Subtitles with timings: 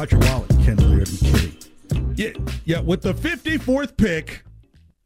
[0.00, 1.00] Watch your wallet, Ken Lear.
[1.00, 2.14] I'm kidding.
[2.16, 2.80] Yeah, yeah.
[2.80, 4.44] With the 54th pick,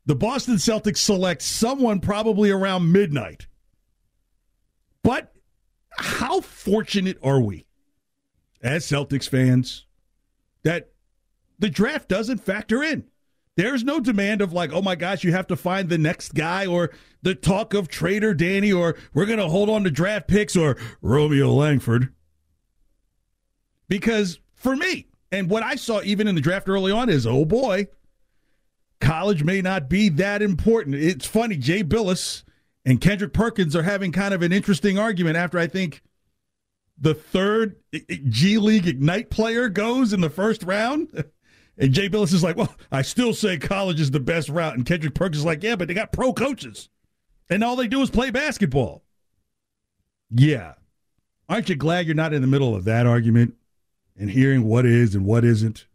[0.06, 3.48] the Boston Celtics select someone probably around midnight.
[5.02, 5.34] But
[5.98, 7.66] how fortunate are we
[8.62, 9.84] as Celtics fans
[10.62, 10.92] that
[11.58, 13.02] the draft doesn't factor in?
[13.56, 16.66] There's no demand of like, oh my gosh, you have to find the next guy
[16.66, 20.54] or the talk of Trader Danny or we're going to hold on to draft picks
[20.54, 22.14] or Romeo Langford.
[23.88, 27.44] Because for me, and what I saw even in the draft early on is, oh
[27.44, 27.86] boy,
[29.00, 30.96] college may not be that important.
[30.96, 32.42] It's funny, Jay Bilas
[32.84, 36.02] and Kendrick Perkins are having kind of an interesting argument after I think
[36.98, 37.76] the third
[38.28, 41.24] G League Ignite player goes in the first round.
[41.76, 44.76] And Jay Bilas is like, well, I still say college is the best route.
[44.76, 46.88] And Kendrick Perkins is like, yeah, but they got pro coaches.
[47.50, 49.02] And all they do is play basketball.
[50.30, 50.74] Yeah.
[51.48, 53.56] Aren't you glad you're not in the middle of that argument
[54.16, 55.86] and hearing what is and what isn't?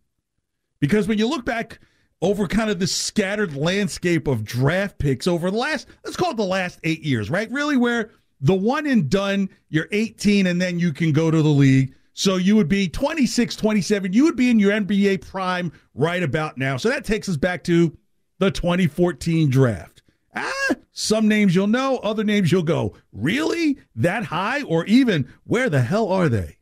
[0.80, 1.80] Because when you look back
[2.22, 6.38] over kind of this scattered landscape of draft picks over the last, let's call it
[6.38, 7.50] the last eight years, right?
[7.52, 11.50] Really, where the one and done, you're 18 and then you can go to the
[11.50, 11.94] league.
[12.14, 14.12] So you would be 26, 27.
[14.12, 16.76] You would be in your NBA prime right about now.
[16.78, 17.98] So that takes us back to
[18.40, 20.02] the 2014 draft.
[20.36, 23.78] Ah, some names you'll know, other names you'll go, really?
[23.96, 24.64] That high?
[24.64, 26.58] Or even, where the hell are they?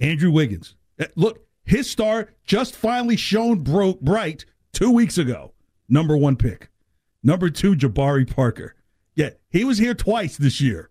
[0.00, 0.76] Andrew Wiggins.
[0.98, 5.52] Eh, Look, his star just finally shone bro- bright two weeks ago.
[5.88, 6.70] Number one pick.
[7.22, 8.74] Number two, Jabari Parker.
[9.14, 10.90] Yeah, he was here twice this year.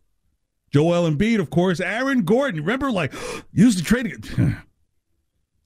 [0.71, 1.79] Joel Embiid, of course.
[1.79, 2.61] Aaron Gordon.
[2.61, 3.13] Remember, like,
[3.51, 4.27] used to trade.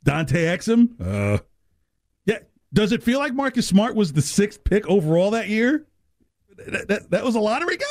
[0.04, 0.90] Dante Exum.
[1.00, 1.40] Uh,
[2.26, 2.40] yeah.
[2.74, 5.88] Does it feel like Marcus Smart was the sixth pick overall that year?
[6.68, 7.86] That, that, that was a lottery guy?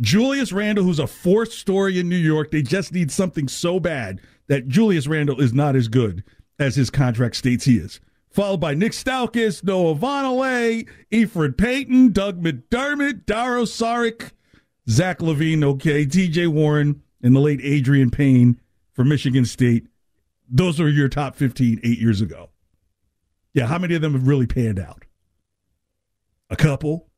[0.00, 2.50] Julius Randle, who's a fourth story in New York.
[2.50, 6.24] They just need something so bad that Julius Randle is not as good
[6.58, 8.00] as his contract states he is.
[8.30, 14.32] Followed by Nick Stauskas, Noah Vonleh, Elfrid Payton, Doug McDermott, Dario Saric,
[14.88, 18.58] Zach LaVine, okay, TJ Warren, and the late Adreian Payne
[18.94, 19.86] from Michigan State.
[20.48, 22.48] Those are your top 15 eight years ago.
[23.54, 25.04] Yeah, how many of them have really panned out?
[26.48, 27.10] A couple.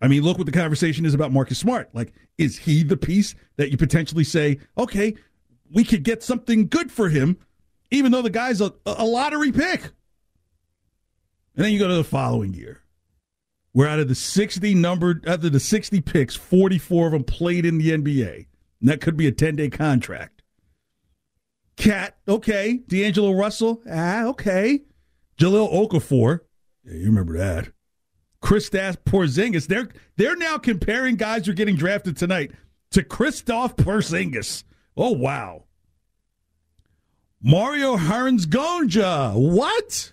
[0.00, 1.88] I mean, look what the conversation is about Marcus Smart.
[1.94, 5.14] Like, is he the piece that you potentially say, okay,
[5.72, 7.38] we could get something good for him,
[7.90, 9.82] even though the guy's a, a lottery pick?
[11.54, 12.82] And then you go to the following year.
[13.72, 17.66] Where out of the 60 numbered, out of the 60 picks, 44 of them played
[17.66, 18.46] in the NBA.
[18.80, 20.42] And that could be a 10 day contract.
[21.76, 22.80] Cat, okay.
[22.88, 24.84] D'Angelo Russell, ah, okay.
[25.38, 26.40] Jahlil Okafor,
[26.84, 27.68] yeah, you remember that.
[28.46, 32.52] Kristaps Porzingis, they're they're now comparing guys who are getting drafted tonight
[32.92, 34.62] to Kristaps Porzingis.
[34.96, 35.64] Oh wow.
[37.42, 40.12] Mario Hearns Gonja, what?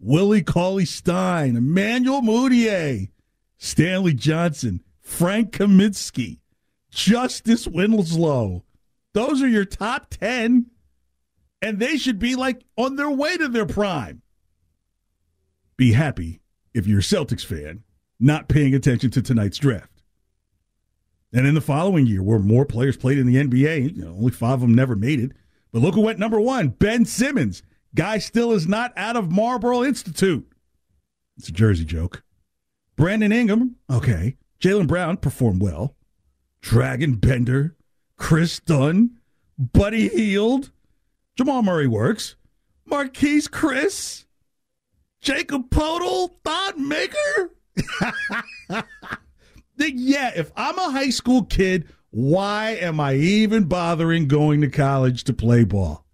[0.00, 3.10] Willie Cauley Stein, Emmanuel Mudiay,
[3.58, 6.38] Stanley Johnson, Frank Kaminsky,
[6.90, 8.64] Justice Winslow.
[9.12, 10.70] Those are your top 10,
[11.60, 14.22] and they should be like on their way to their prime.
[15.76, 16.40] Be happy
[16.78, 17.82] if you're a Celtics fan
[18.20, 20.02] not paying attention to tonight's draft.
[21.32, 24.32] And in the following year, where more players played in the NBA, you know, only
[24.32, 25.32] five of them never made it.
[25.72, 27.62] But look who went number one Ben Simmons,
[27.94, 30.50] Guy still is not out of Marlboro Institute.
[31.36, 32.22] It's a Jersey joke.
[32.96, 34.36] Brandon Ingram, okay.
[34.60, 35.94] Jaylen Brown performed well.
[36.62, 37.76] Dragan Bender,
[38.16, 39.18] Kris Dunn,
[39.56, 40.72] Buddy Hield,
[41.36, 42.34] Jamal Murray works.
[42.84, 44.24] Marquise Chriss,
[45.20, 47.50] Jakob Poeltl, Thon Maker.
[49.78, 55.24] yeah, if I'm a high school kid, why am I even bothering going to college
[55.24, 56.04] to play ball?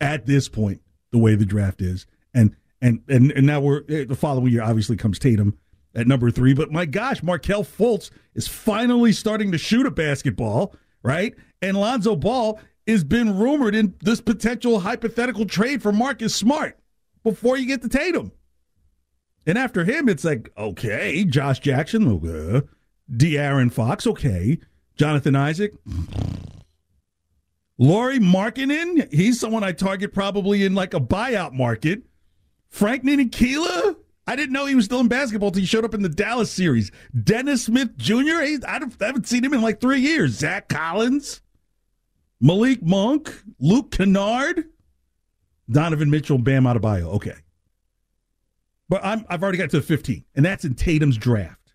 [0.00, 0.80] At this point,
[1.10, 4.62] the way the draft is, and and and, and now we're eh, the following year.
[4.62, 5.58] Obviously, comes Tatum
[5.94, 6.54] at number three.
[6.54, 11.34] But my gosh, Markelle Fultz is finally starting to shoot a basketball, right?
[11.60, 16.79] And Lonzo Ball has been rumored in this potential hypothetical trade for Marcus Smart
[17.22, 18.32] before you get to Tatum.
[19.46, 22.66] And after him, it's like, okay, Josh Jackson, okay.
[23.10, 24.58] De'Aaron Fox, okay.
[24.96, 25.72] Jonathan Isaac.
[27.78, 32.02] Lauri Markkanen, he's someone I target probably in like a buyout market.
[32.68, 33.96] Frank Ntilikina,
[34.26, 36.52] I didn't know he was still in basketball until he showed up in the Dallas
[36.52, 36.92] series.
[37.24, 40.32] Dennis Smith Jr., I haven't seen him in like three years.
[40.32, 41.40] Zach Collins,
[42.40, 44.66] Malik Monk, Luke Kennard,
[45.70, 47.14] Donovan Mitchell, Bam Adebayo.
[47.14, 47.36] Okay.
[48.88, 51.74] But I'm, I've already got to the 15, and that's in Tatum's draft.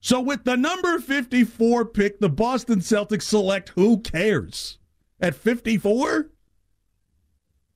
[0.00, 4.78] So with the number 54 pick, the Boston Celtics select who cares?
[5.20, 6.28] At 54?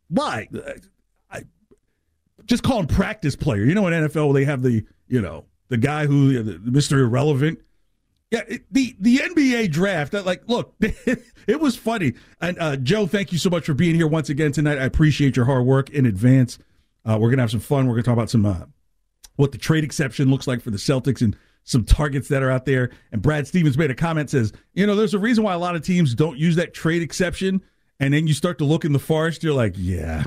[0.09, 0.49] Why?
[1.31, 1.43] I,
[2.45, 3.65] just call him practice player.
[3.65, 6.99] You know, in NFL, they have the, you know, the guy who, Mr.
[6.99, 7.61] Irrelevant.
[8.31, 10.13] Yeah, the the NBA draft.
[10.13, 12.15] Like, look, it was funny.
[12.41, 14.79] And uh, Joe, thank you so much for being here once again tonight.
[14.79, 16.59] I appreciate your hard work in advance.
[17.05, 17.87] Uh, we're gonna have some fun.
[17.87, 18.65] We're gonna talk about some uh,
[19.37, 22.65] what the trade exception looks like for the Celtics and some targets that are out
[22.65, 22.91] there.
[23.13, 25.77] And Brad Stevens made a comment says, you know, there's a reason why a lot
[25.77, 27.61] of teams don't use that trade exception.
[27.99, 30.25] And then you start to look in the forest, you're like, yeah,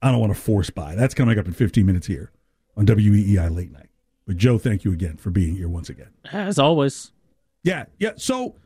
[0.00, 0.94] I don't want to force buy.
[0.94, 2.32] That's coming up in 15 minutes here
[2.76, 3.88] on WEEI Late Night.
[4.26, 6.10] But Joe, thank you again for being here once again.
[6.32, 7.12] As always.
[7.62, 8.12] Yeah, yeah.
[8.16, 8.56] So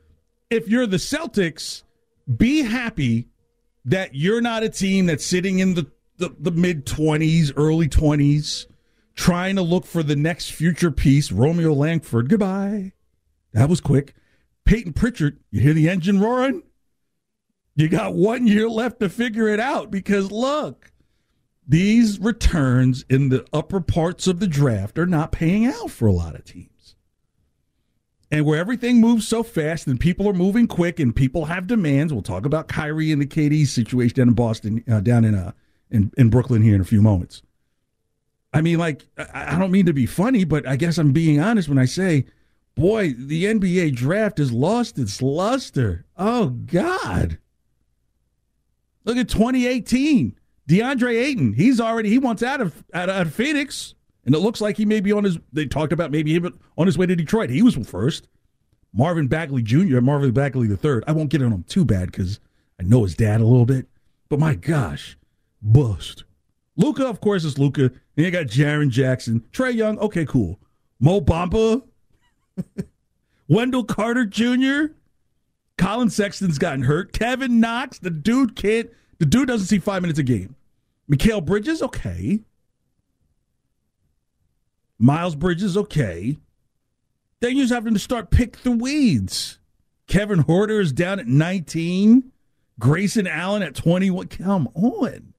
[0.51, 1.83] if you're the Celtics,
[2.37, 3.29] be happy
[3.85, 8.67] that you're not a team that's sitting in the, the, the mid 20s, early 20s,
[9.15, 11.33] trying to look for the next future piece.
[11.33, 12.93] Romeo Langford, goodbye.
[13.53, 14.15] That was quick.
[14.65, 16.63] Peyton Pritchard, you hear the engine roaring?
[17.77, 20.93] You got one year left to figure it out because look,
[21.67, 26.13] these returns in the upper parts of the draft are not paying out for a
[26.13, 26.74] lot of teams
[28.35, 32.13] and where everything moves so fast and people are moving quick and people have demands.
[32.13, 35.53] We'll talk about Kyrie and the KD situation down in Boston, uh, down in uh
[35.91, 37.43] in, in Brooklyn here in a few moments.
[38.53, 41.39] I mean, like, I, I don't mean to be funny, but I guess I'm being
[41.39, 42.25] honest when I say,
[42.75, 46.05] boy, the NBA draft has lost its luster.
[46.17, 47.39] Oh God!
[49.05, 50.37] Look at 2018.
[50.69, 53.95] DeAndre Ayton, he's already he wants out of out of Phoenix.
[54.27, 56.87] And it looks like he may be on his, they talked about maybe him on
[56.87, 57.51] his way to Detroit.
[57.51, 58.29] He was first.
[58.93, 61.05] Marvin Bagley Jr., Marvin Bagley the third.
[61.07, 62.39] I won't get on him too bad because
[62.81, 63.87] I know his dad a little bit.
[64.29, 65.19] But my gosh,
[65.61, 66.25] bust.
[66.77, 67.85] Luka, of course, is Luka.
[68.17, 69.43] And you got Jaren Jackson.
[69.53, 70.61] Trae Young, okay, cool.
[71.01, 71.83] Mo Bamba.
[73.49, 74.95] Wendell Carter Jr.
[75.77, 77.13] Collin Sexton's gotten hurt.
[77.13, 78.89] Kevin Knox, the dude can't,
[79.19, 80.55] the dude doesn't see five minutes a game.
[81.11, 82.41] Mikal Bridges, okay.
[84.99, 86.39] Miles Bridges, okay.
[87.41, 89.59] Then you're having to start pick the weeds.
[90.07, 92.33] Kevin Huerter is down at 19.
[92.79, 94.29] Grayson Allen at 21.
[94.29, 95.35] Come on.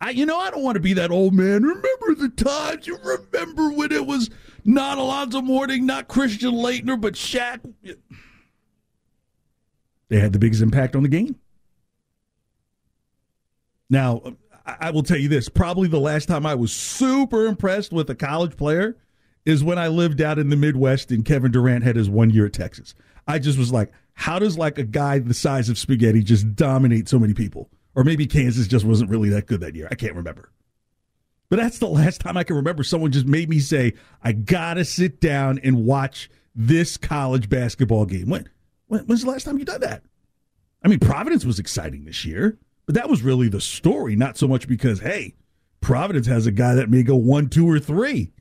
[0.00, 1.62] I, you know, I don't want to be that old man.
[1.62, 2.86] Remember the times?
[2.86, 4.30] You remember when it was
[4.64, 7.60] not Alonzo Mourning, not Christian Laettner, but Shaq?
[10.08, 11.36] They had the biggest impact on the game.
[13.88, 18.10] Now, I will tell you this probably the last time I was super impressed with
[18.10, 18.96] a college player
[19.44, 22.46] is when I lived out in the Midwest and Kevin Durant had his one year
[22.46, 22.94] at Texas.
[23.28, 27.08] I just was like, how does like a guy the size of spaghetti just dominate
[27.08, 27.70] so many people?
[27.94, 29.88] Or maybe Kansas just wasn't really that good that year.
[29.90, 30.50] I can't remember.
[31.48, 34.84] But that's the last time I can remember someone just made me say, I gotta
[34.84, 38.28] sit down and watch this college basketball game.
[38.28, 38.48] When,
[38.88, 40.02] when when's the last time you done that?
[40.82, 42.58] I mean, Providence was exciting this year.
[42.86, 45.34] But that was really the story, not so much because, hey,
[45.80, 48.32] Providence has a guy that may go one, two, or three.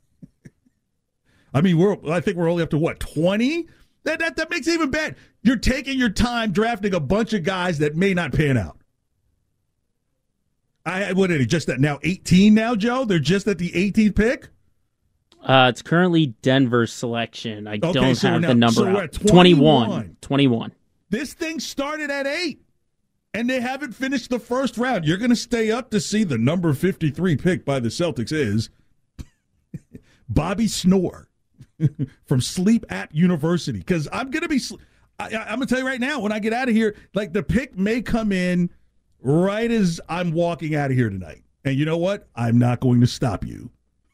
[1.54, 3.68] I mean, we're I think we're only up to what, 20?
[4.04, 5.16] That, that that makes it even bad.
[5.42, 8.78] You're taking your time drafting a bunch of guys that may not pan out.
[10.86, 13.06] I what are they just at now 18 now, Joe?
[13.06, 14.50] They're just at the 18th pick?
[15.42, 17.68] Uh, it's currently Denver's selection.
[17.68, 18.74] I Okay, don't so have now- the number.
[18.74, 19.88] so we're at 21.
[19.88, 20.18] 21.
[20.22, 20.72] 21.
[21.10, 22.62] This thing started at 8.
[23.36, 25.04] And they haven't finished the first round.
[25.04, 28.70] You're going to stay up to see the number 53 pick by the Celtics is
[30.30, 31.28] Bobby Snore
[32.26, 33.80] from Sleep App University.
[33.80, 34.62] Because I'm going to be,
[35.20, 37.34] I, I'm going to tell you right now, when I get out of here, like
[37.34, 38.70] the pick may come in
[39.20, 41.44] right as I'm walking out of here tonight.
[41.66, 42.30] And you know what?
[42.38, 43.70] I'm not going to stop you.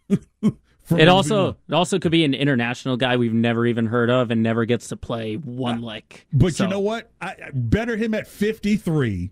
[1.00, 4.42] it also it also could be an international guy we've never even heard of and
[4.44, 6.28] never gets to play one lick.
[6.34, 7.12] But So- you know what?
[7.22, 9.32] I, I better him at 53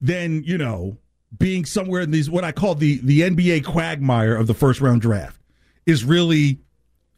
[0.00, 0.98] than, you know,
[1.38, 5.00] being somewhere in these what I call the the NBA quagmire of the first round
[5.00, 5.40] draft
[5.86, 6.58] is really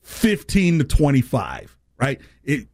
[0.03, 2.21] 15 to 25, right?
[2.45, 2.69] It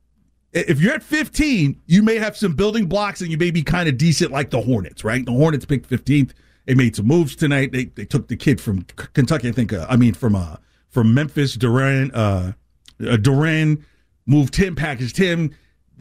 [0.52, 3.88] if you're at 15, you may have some building blocks and you may be kind
[3.88, 5.24] of decent like the Hornets, right?
[5.24, 6.32] The Hornets picked 15th.
[6.66, 7.72] They made some moves tonight.
[7.72, 9.72] They they took the kid from Kentucky, I think.
[9.72, 10.56] Uh, I mean, from uh
[10.90, 12.10] from Memphis, Duren.
[12.12, 12.52] Uh,
[13.00, 13.82] uh, Duren
[14.26, 15.54] moved him, packaged him.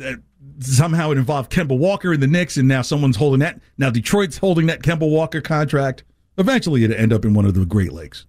[0.04, 0.16] Uh,
[0.60, 3.60] somehow it involved Kemba Walker in the Knicks, and now someone's holding that.
[3.78, 6.04] Now Detroit's holding that Kemba Walker contract.
[6.38, 8.26] Eventually, it'll end up in one of the Great Lakes.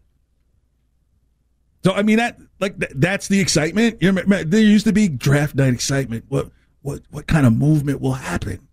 [1.83, 3.99] So I mean that like th- that's the excitement.
[4.01, 6.25] You remember, there used to be draft night excitement.
[6.29, 6.51] What
[6.83, 8.69] what what kind of movement will happen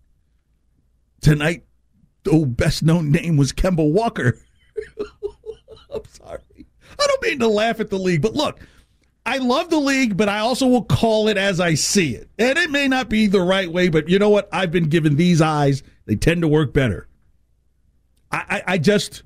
[1.20, 1.64] tonight?
[2.24, 4.38] The best known name was Kemba Walker.
[5.94, 6.40] I'm sorry.
[7.00, 8.60] I don't mean to laugh at the league, but look,
[9.24, 12.30] I love the league, but I also will call it as I see it.
[12.38, 14.48] And it may not be the right way, but you know what?
[14.52, 15.82] I've been given these eyes.
[16.06, 17.08] They tend to work better.
[18.32, 19.22] I, I, I just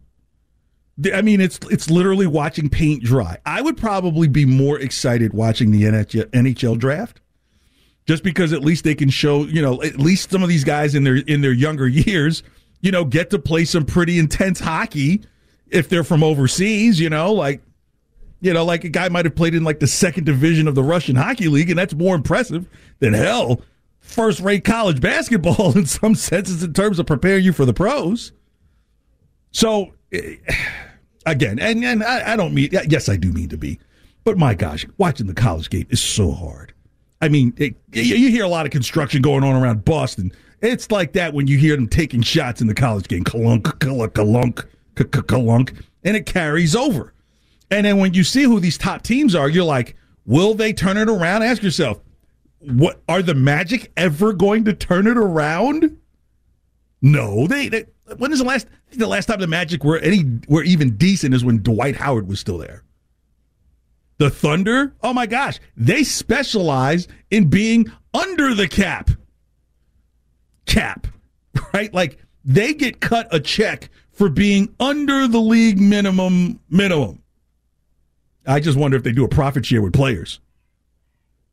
[1.12, 3.38] I mean, it's it's literally watching paint dry.
[3.46, 7.20] I would probably be more excited watching the NHL, draft,
[8.06, 10.94] just because at least they can show, you know, at least some of these guys
[10.94, 12.42] in their in their younger years,
[12.80, 15.22] you know, get to play some pretty intense hockey
[15.72, 17.00] if they're from overseas.
[17.00, 17.62] You know, like
[18.40, 20.82] you know, like a guy might have played in like the second division of the
[20.82, 22.68] Russian hockey league, and that's more impressive
[23.00, 23.62] than hell
[24.02, 28.32] first rate college basketball in some senses in terms of preparing you for the pros.
[29.52, 30.36] So eh,
[31.24, 33.78] again, and, and I, I don't mean yes, I do mean to be,
[34.24, 36.74] but my gosh, watching the college game is so hard.
[37.20, 40.32] I mean, it, you hear a lot of construction going on around Boston.
[40.60, 44.08] It's like that when you hear them taking shots in the college game, kalunk, kalunk,
[44.08, 47.12] kalunk, k- k- kalunk, and it carries over.
[47.70, 49.96] And then when you see who these top teams are, you're like,
[50.26, 51.42] will they turn it around?
[51.42, 52.00] Ask yourself,
[52.60, 55.98] what are the Magic ever going to turn it around?
[57.00, 57.68] No, they.
[57.68, 58.68] they when is the last?
[58.92, 62.38] The last time the Magic were any were even decent is when Dwight Howard was
[62.38, 62.84] still there.
[64.18, 69.10] The Thunder, oh my gosh, they specialize in being under the cap.
[70.66, 71.08] Cap,
[71.74, 71.92] right?
[71.92, 77.22] Like they get cut a check for being under the league minimum minimum.
[78.46, 80.40] I just wonder if they do a profit share with players.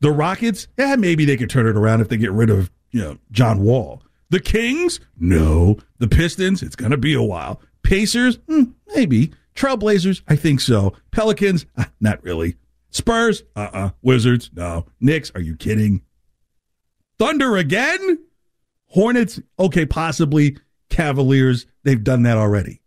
[0.00, 3.02] The Rockets, yeah, maybe they could turn it around if they get rid of, you
[3.02, 4.02] know, John Wall.
[4.30, 5.78] The Kings, no.
[5.98, 7.60] The Pistons, it's to be a while.
[7.82, 8.64] Pacers, hmm,
[8.94, 9.32] maybe.
[9.54, 10.94] Trailblazers, I think so.
[11.10, 12.56] Pelicans, ah, not really.
[12.90, 14.86] Spurs, uh uh Wizards, no.
[15.00, 16.02] Knicks, are you kidding?
[17.18, 18.18] Thunder again?
[18.86, 20.56] Hornets, okay, possibly.
[20.90, 22.80] Cavaliers, they've done that already.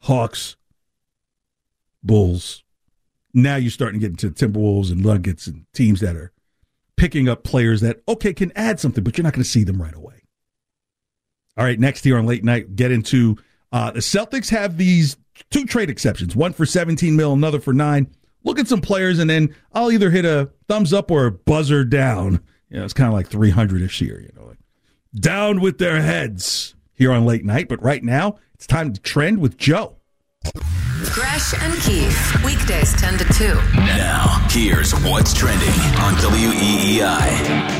[0.00, 0.56] Hawks,
[2.02, 2.62] Bulls.
[3.32, 6.32] Now you're starting to get into Timberwolves and Nuggets and teams that are
[6.96, 9.82] picking up players that, okay, can add something, but you're not going to see them
[9.82, 10.22] right away.
[11.56, 13.36] All right, next here on late night, get into
[13.72, 15.16] uh, the Celtics have these
[15.50, 18.08] two trade exceptions, one for 17 mil, another for nine.
[18.44, 21.84] Look at some players, and then I'll either hit a thumbs up or a buzzer
[21.84, 22.40] down.
[22.68, 24.58] You know, it's kind of like 300 ish here, you know, like
[25.14, 27.68] down with their heads here on late night.
[27.68, 29.96] But right now, it's time to trend with Joe.
[31.12, 33.44] Gresh and Keith, weekdays 10 to 2.
[33.74, 35.68] Now, here's what's trending
[35.98, 37.74] on WEEI.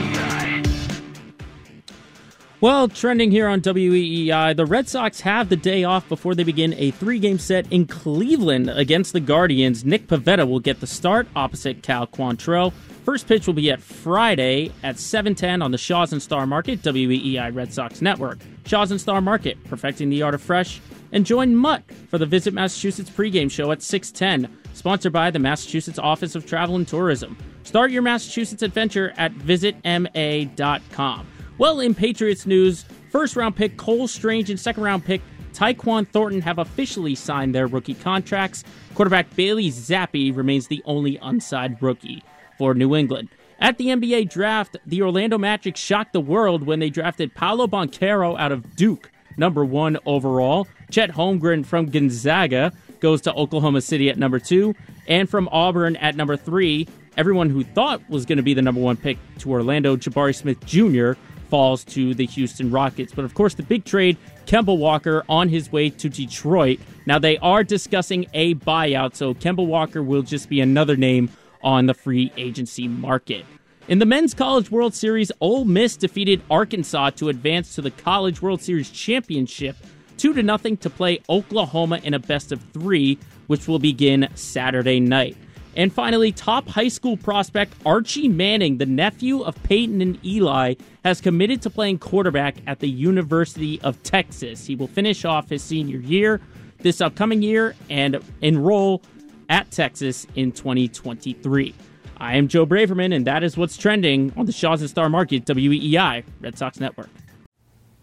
[2.61, 6.75] Well, trending here on WEEI, the Red Sox have the day off before they begin
[6.79, 9.85] a three game set in Cleveland against the Guardians.
[9.85, 12.73] Nick Pivetta will get the start opposite Cal Quantrill.
[13.05, 17.55] First pitch will be at Friday at 7:10 on the Shaws and Star Market, WEEI
[17.55, 18.39] Red Sox Network.
[18.65, 20.81] Shaws and Star Market, perfecting the art of fresh.
[21.13, 25.99] And join Mutt for the Visit Massachusetts pregame show at 6:10, sponsored by the Massachusetts
[25.99, 27.37] Office of Travel and Tourism.
[27.63, 31.27] Start your Massachusetts adventure at visitma.com.
[31.59, 35.21] Well, in Patriots news, first round pick Cole Strange and second round pick
[35.53, 38.65] Tyquan Thornton have officially signed their rookie contracts.
[38.95, 42.23] Quarterback Bailey Zappe remains the only unsigned rookie
[42.59, 43.29] for New England.
[43.61, 48.39] At the NBA draft, the Orlando Magic shocked the world when they drafted Paolo Banchero
[48.39, 50.67] out of Duke, number one overall.
[50.91, 54.75] Chet Holmgren from Gonzaga goes to Oklahoma City at number two,
[55.07, 58.81] and from Auburn at number three, everyone who thought was going to be the number
[58.81, 61.13] one pick to Orlando, Jabari Smith Jr.,
[61.49, 63.13] falls to the Houston Rockets.
[63.15, 66.81] But of course, the big trade Kemba Walker on his way to Detroit.
[67.07, 71.31] Now, they are discussing a buyout, so Kemba Walker will just be another name
[71.65, 73.45] on the free agency market.
[73.89, 78.41] In the Men's College World Series, Ole Miss defeated Arkansas to advance to the College
[78.41, 79.77] World Series Championship
[80.19, 83.19] 2 to nothing to play Oklahoma in a best of 3,
[83.49, 85.37] which will begin Saturday night.
[85.77, 91.21] And finally, top high school prospect Archie Manning, the nephew of Peyton and Eli, has
[91.21, 94.67] committed to playing quarterback at the University of Texas.
[94.67, 96.41] He will finish off his senior year
[96.79, 99.03] this upcoming year and enroll
[99.49, 101.75] at Texas in 2023.
[102.19, 105.45] I am Joe Braverman, and that is what's trending on the Shaw's and Star Market,
[105.45, 107.11] WEEI, Red Sox Network.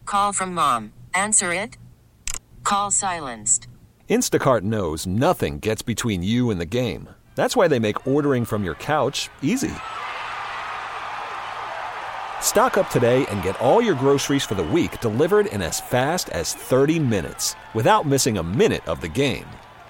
[0.06, 0.94] Call from mom.
[1.14, 1.78] Answer it.
[2.64, 3.68] Call silenced.
[4.10, 7.10] Instacart knows nothing gets between you and the game.
[7.36, 9.72] That's why they make ordering from your couch easy.
[12.42, 16.28] Stock up today and get all your groceries for the week delivered in as fast
[16.30, 19.46] as 30 minutes without missing a minute of the game.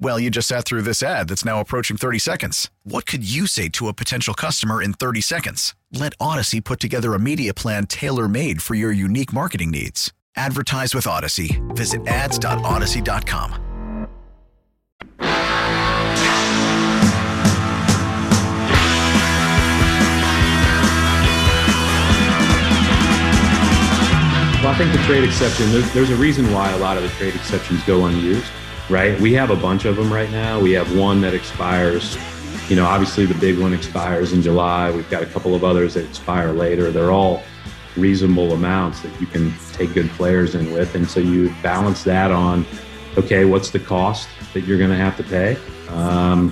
[0.00, 2.70] Well, you just sat through this ad that's now approaching 30 seconds.
[2.84, 5.74] What could you say to a potential customer in 30 seconds?
[5.92, 10.12] Let Odyssey put together a media plan tailor made for your unique marketing needs.
[10.36, 11.60] Advertise with Odyssey.
[11.70, 13.64] Visit ads.odyssey.com.
[24.62, 27.08] Well, I think the trade exception, there's, there's a reason why a lot of the
[27.10, 28.50] trade exceptions go unused,
[28.90, 29.18] right?
[29.20, 30.60] We have a bunch of them right now.
[30.60, 32.16] We have one that expires,
[32.68, 34.90] you know, obviously the big one expires in July.
[34.90, 36.90] We've got a couple of others that expire later.
[36.90, 37.42] They're all
[37.96, 40.94] reasonable amounts that you can take good players in with.
[40.94, 42.64] And so you balance that on,
[43.16, 45.56] okay, what's the cost that you're going to have to pay?
[45.88, 46.50] Um,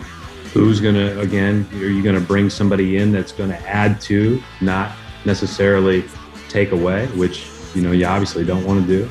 [0.52, 4.00] who's going to, again, are you going to bring somebody in that's going to add
[4.02, 4.92] to, not
[5.26, 6.04] necessarily
[6.48, 9.10] take away, which you know you obviously don't want to do.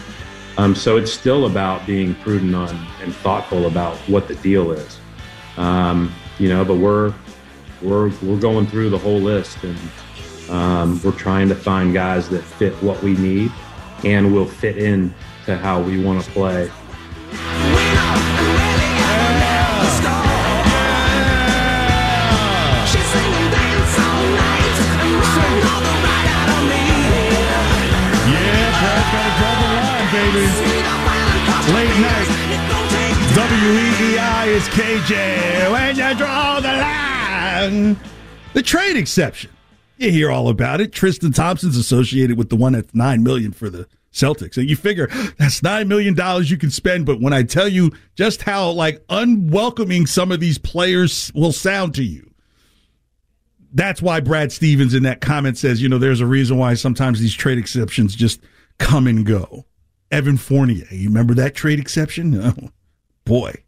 [0.58, 2.70] Um, so it's still about being prudent on
[3.02, 5.00] and thoughtful about what the deal is.
[5.58, 7.14] Um, you know, but we're
[7.82, 9.78] we're we're going through the whole list and
[10.50, 13.52] um, we're trying to find guys that fit what we need
[14.04, 15.14] and will fit in
[15.46, 16.72] to how we want to play.
[30.32, 30.46] Baby.
[31.74, 32.28] Late night.
[33.36, 35.72] WEEI is KJ.
[35.72, 38.00] When you draw the line.
[38.54, 39.52] The trade exception.
[39.98, 40.92] You hear all about it.
[40.92, 44.58] Tristan Thompson's associated with the one at nine million for the Celtics.
[44.58, 45.08] And you figure
[45.38, 49.04] that's nine million dollars you can spend, but when I tell you just how like
[49.10, 52.32] unwelcoming some of these players will sound to you,
[53.74, 57.20] that's why Brad Stevens in that comment says, you know, there's a reason why sometimes
[57.20, 58.42] these trade exceptions just
[58.78, 59.66] come and go.
[60.12, 62.36] Evan Fournier, you remember that trade exception?
[62.58, 62.70] Oh,
[63.26, 63.64] boy.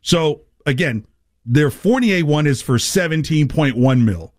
[0.00, 1.06] So again,
[1.44, 4.32] their Fournier one is for 17.1 mil.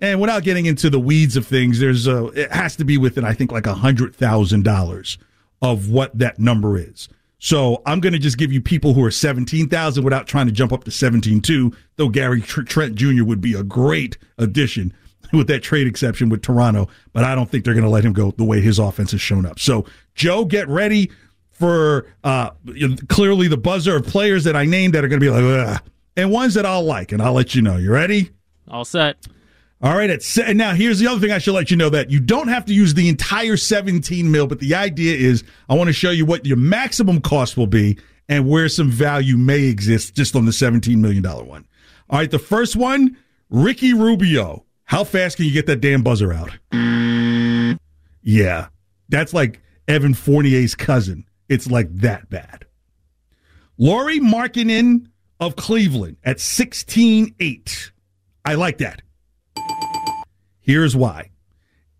[0.00, 3.24] And without getting into the weeds of things, there's a it has to be within
[3.24, 5.16] I think like a hundred thousand dollars
[5.62, 7.08] of what that number is.
[7.38, 10.72] So I'm going to just give you people who are 17,000 without trying to jump
[10.72, 13.22] up to 17.2, though Gary Trent Jr.
[13.24, 14.94] would be a great addition
[15.32, 18.12] with that trade exception with Toronto, but I don't think they're going to let him
[18.12, 19.58] go the way his offense has shown up.
[19.58, 21.10] So, Joe, get ready
[21.50, 22.50] for uh,
[23.08, 25.82] clearly the buzzer of players that I named that are going to be like, Ugh,
[26.16, 27.76] and ones that I'll like, and I'll let you know.
[27.76, 28.30] You ready?
[28.68, 29.16] All set.
[29.82, 30.08] All right.
[30.08, 32.48] It's, and now here's the other thing I should let you know that you don't
[32.48, 36.10] have to use the entire 17 mil, but the idea is I want to show
[36.10, 40.46] you what your maximum cost will be and where some value may exist just on
[40.46, 41.66] the $17 million one.
[42.08, 42.30] All right.
[42.30, 43.16] The first one,
[43.50, 44.63] Ricky Rubio.
[44.84, 46.50] How fast can you get that damn buzzer out?
[48.22, 48.68] Yeah.
[49.08, 51.24] That's like Evan Fournier's cousin.
[51.48, 52.66] It's like that bad.
[53.76, 55.08] Lauri Markkanen
[55.40, 57.90] of Cleveland at 16-8.
[58.44, 59.02] I like that.
[60.60, 61.30] Here's why.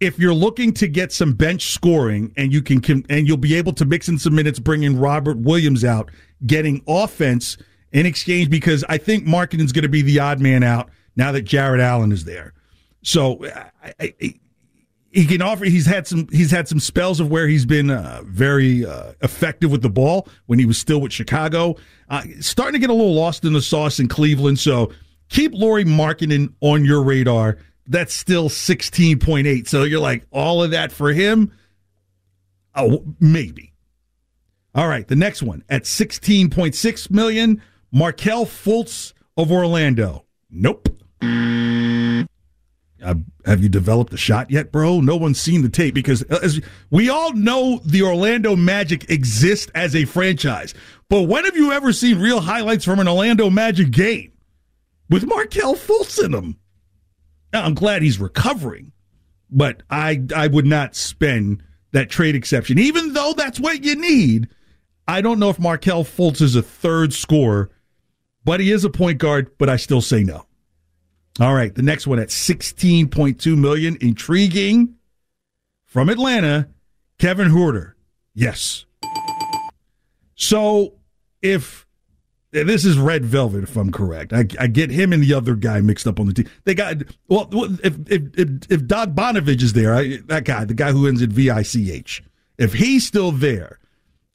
[0.00, 3.72] If you're looking to get some bench scoring and you can, and you'll be able
[3.74, 6.10] to mix in some minutes, bringing Robert Williams out,
[6.46, 7.56] getting offense
[7.92, 11.42] in exchange because I think Markkanen's going to be the odd man out now that
[11.42, 12.52] Jarrett Allen is there.
[13.04, 14.34] So I, I,
[15.10, 15.64] he can offer.
[15.64, 16.26] He's had some.
[16.32, 20.26] He's had some spells of where he's been uh, very uh, effective with the ball
[20.46, 21.76] when he was still with Chicago.
[22.08, 24.58] Uh, starting to get a little lost in the sauce in Cleveland.
[24.58, 24.92] So
[25.28, 29.68] keep Lauri Markkanen on your radar that's still 16.8.
[29.68, 31.52] So you're like, all of that for him?
[32.74, 33.72] Oh, maybe.
[34.74, 37.62] All right, the next one at 16.6 million,
[37.92, 40.24] Markelle Fultz of Orlando.
[40.50, 40.88] Nope.
[43.02, 45.00] Uh, have you developed a shot yet, bro?
[45.00, 49.70] No one's seen the tape because uh, as we all know the Orlando Magic exist
[49.74, 50.74] as a franchise.
[51.10, 54.32] But when have you ever seen real highlights from an Orlando Magic game
[55.10, 56.56] with Markelle Fultz in them?
[57.52, 58.92] Now, I'm glad he's recovering,
[59.50, 64.48] but I I would not spend that trade exception, even though that's what you need.
[65.06, 67.70] I don't know if Markelle Fultz is a third scorer,
[68.44, 69.50] but he is a point guard.
[69.58, 70.46] But I still say no.
[71.40, 74.94] All right, the next one at 16.2 million, intriguing
[75.84, 76.68] from Atlanta,
[77.18, 77.94] Kevin Huerter.
[78.34, 78.84] Yes.
[80.36, 80.94] So
[81.42, 81.84] if
[82.62, 84.32] this is Red Velvet, if I'm correct.
[84.32, 86.48] I, I, get him and the other guy mixed up on the team.
[86.64, 87.48] They got well.
[87.82, 91.30] If if if, if Bogdanovich is there, I, that guy, the guy who ends in
[91.30, 92.22] V I C H,
[92.56, 93.80] if he's still there,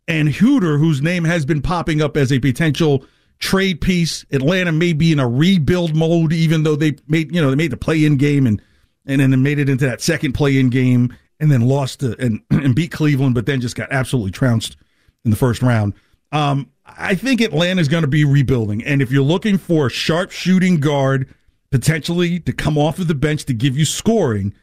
[0.05, 3.05] and Hooter, whose name has been popping up as a potential
[3.39, 7.49] trade piece, Atlanta may be in a rebuild mode, even though they made you know
[7.49, 8.61] they made the play in game and
[9.05, 12.41] and then made it into that second play in game and then lost to, and
[12.51, 14.77] and beat Cleveland, but then just got absolutely trounced
[15.25, 15.93] in the first round.
[16.31, 18.83] Um, I think Atlanta is going to be rebuilding.
[18.83, 21.33] And if you're looking for a sharp shooting guard,
[21.71, 24.53] potentially to come off of the bench to give you scoring,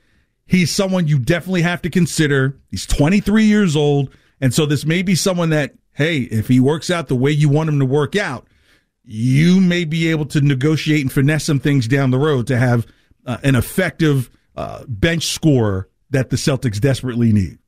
[0.44, 2.56] he's someone you definitely have to consider.
[2.68, 4.10] He's 23 years old.
[4.40, 7.48] And so this may be someone that, hey, if he works out the way you
[7.48, 8.46] want him to work out,
[9.06, 12.86] you may be able to negotiate and finesse some things down the road to have
[13.24, 17.58] uh, an effective uh, bench scorer that the Celtics desperately need.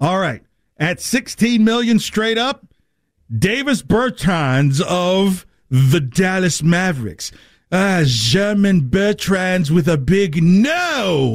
[0.00, 0.42] All right.
[0.78, 2.66] At 16 million straight up,
[3.36, 7.32] Davis Bertans of the Dallas Mavericks.
[7.72, 11.34] Ah, German Bertans with a big no.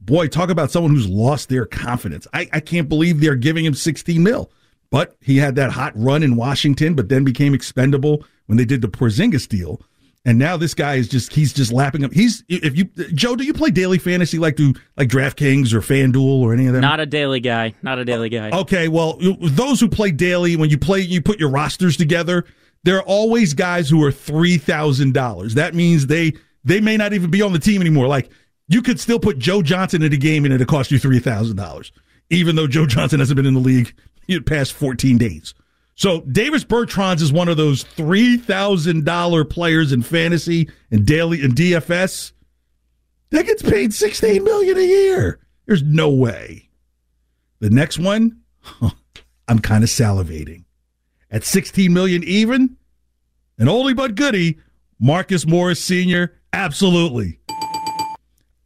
[0.00, 2.26] Boy, talk about someone who's lost their confidence.
[2.34, 4.50] I, I can't believe they're giving him 16 mil.
[4.90, 8.82] But he had that hot run in Washington, but then became expendable when they did
[8.82, 9.80] the Porzingis deal.
[10.24, 12.12] And now this guy is just he's just lapping up.
[12.12, 16.42] He's if you Joe, do you play daily fantasy like do like DraftKings or FanDuel
[16.42, 16.80] or any of that?
[16.80, 17.74] Not a daily guy.
[17.80, 18.50] Not a daily guy.
[18.50, 22.44] Okay, well, those who play daily, when you play, you put your rosters together.
[22.84, 25.54] There are always guys who are three thousand dollars.
[25.54, 28.06] That means they they may not even be on the team anymore.
[28.06, 28.28] Like
[28.68, 31.56] you could still put Joe Johnson in a game and it'll cost you three thousand
[31.56, 31.92] dollars,
[32.28, 33.94] even though Joe Johnson hasn't been in the league
[34.46, 35.54] past fourteen days.
[35.94, 41.42] So Davis Bertans is one of those three thousand dollar players in fantasy and daily
[41.42, 42.32] and DFS
[43.30, 45.40] that gets paid sixteen million a year.
[45.66, 46.68] There's no way.
[47.60, 48.40] The next one,
[49.48, 50.64] I'm kind of salivating.
[51.30, 52.76] At 16 million even,
[53.58, 54.58] an oldie but goodie,
[54.98, 56.34] Marcus Morris Sr.
[56.52, 57.38] Absolutely.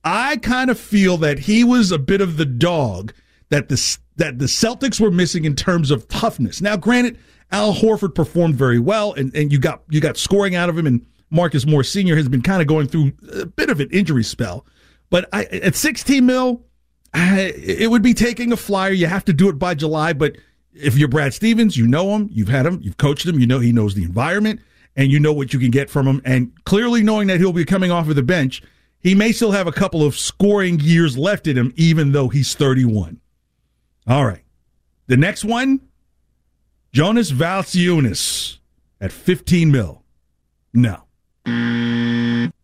[0.05, 3.13] I kind of feel that he was a bit of the dog
[3.51, 3.77] that the
[4.17, 6.61] that the Celtics were missing in terms of toughness.
[6.61, 7.19] Now, granted,
[7.51, 10.87] Al Horford performed very well, and, and you got you got scoring out of him,
[10.87, 12.17] and Marcus Morris Sr.
[12.17, 14.67] has been kind of going through a bit of an injury spell.
[15.11, 16.63] But I, at 16 mil,
[17.13, 18.93] I, it would be taking a flyer.
[18.93, 20.13] You have to do it by July.
[20.13, 20.37] But
[20.73, 23.61] if you're Brad Stevens, you know him, you've had him, you've coached him, you know
[23.61, 24.61] he knows the environment,
[24.97, 27.65] and you know what you can get from him, and clearly knowing that he'll be
[27.65, 28.63] coming off of the bench,
[29.01, 32.55] he may still have a couple of scoring years left in him, even though he's
[32.55, 33.21] 31.
[34.07, 34.43] All right.
[35.07, 35.81] The next one,
[36.93, 38.59] Jonas Valanciunas
[39.01, 40.03] at 15 mil.
[40.73, 41.03] No.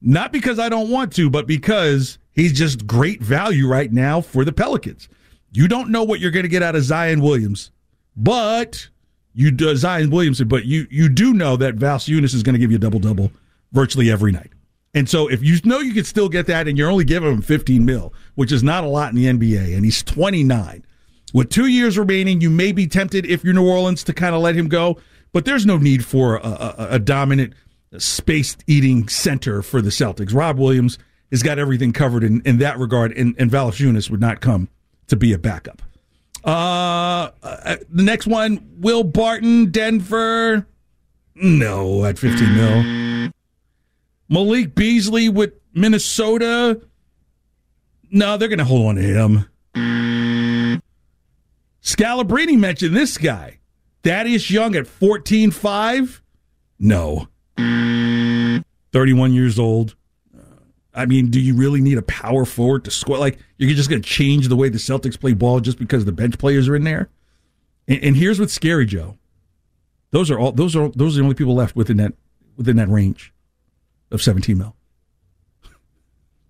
[0.03, 4.45] Not because I don't want to, but because he's just great value right now for
[4.45, 5.09] the Pelicans.
[5.53, 7.71] You don't know what you're going to get out of Zion Williams,
[8.17, 8.89] but
[9.35, 12.71] you do Zion Williamson, but you you do know that Valanciunas is going to give
[12.71, 13.33] you a double double
[13.73, 14.51] virtually every night.
[14.95, 17.43] And so if you know you could still get that, and you're only giving him
[17.43, 20.85] 15 mil, which is not a lot in the NBA, and he's 29.
[21.33, 24.41] With two years remaining, you may be tempted if you're New Orleans to kind of
[24.41, 24.99] let him go,
[25.33, 27.55] but there's no need for a, a, a dominant
[27.99, 30.35] space eating center for the Celtics.
[30.35, 30.99] Rob Williams
[31.31, 34.69] has got everything covered in, in that regard, and, and Valanciunas would not come
[35.07, 35.83] to be a backup.
[36.45, 40.67] Uh, uh, the next one, Will Barton, Denver.
[41.35, 43.31] No, at 15 mil.
[44.29, 46.81] Malik Beasley with Minnesota.
[48.11, 49.47] No, they're going to hold on to him.
[51.83, 53.59] Scalabrine mentioned this guy.
[54.03, 56.23] Thaddeus Young at 14 5.
[56.79, 57.29] No.
[58.93, 59.97] 31 years old.
[60.93, 63.17] I mean, do you really need a power forward to score?
[63.17, 66.13] Like, you're just going to change the way the Celtics play ball just because the
[66.13, 67.09] bench players are in there?
[67.87, 69.17] And, and, here's what's scary, Joe.
[70.11, 70.53] Those are all.
[70.53, 72.15] Those are those are the only people left within that
[72.57, 73.33] within that range
[74.11, 74.75] of 17 mil.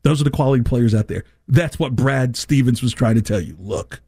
[0.02, 1.24] Those are the quality players out there.
[1.46, 3.56] That's what Brad Stevens was trying to tell you.
[3.60, 4.00] Look,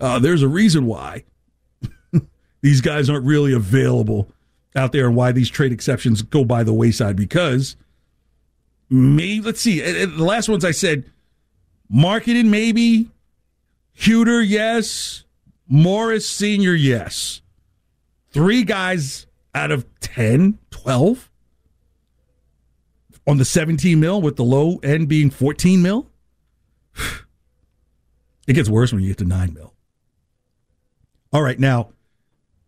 [0.00, 1.24] uh, there's a reason why
[2.60, 4.30] these guys aren't really available
[4.74, 7.76] out there, and why these trade exceptions go by the wayside because
[8.90, 9.80] maybe let's see.
[9.80, 11.10] The last ones I said
[11.92, 13.10] Markkanen maybe,
[13.98, 15.24] Huerter yes,
[15.66, 17.40] Morris Senior yes.
[18.30, 21.30] Three guys out of 10, 12
[23.26, 26.10] on the 17 mil with the low end being 14 mil.
[28.48, 29.74] It gets worse when you get to 9 mil.
[31.36, 31.90] All right, now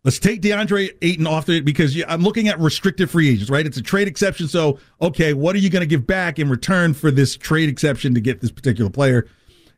[0.05, 3.67] Let's take DeAndre Ayton off it because I'm looking at restricted free agents, right?
[3.67, 4.47] It's a trade exception.
[4.47, 8.15] So, okay, what are you going to give back in return for this trade exception
[8.15, 9.27] to get this particular player?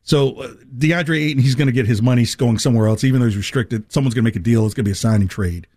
[0.03, 3.25] So, uh, DeAndre Ayton, he's going to get his money going somewhere else, even though
[3.25, 3.91] he's restricted.
[3.91, 4.65] Someone's going to make a deal.
[4.65, 5.67] It's going to be a signing trade.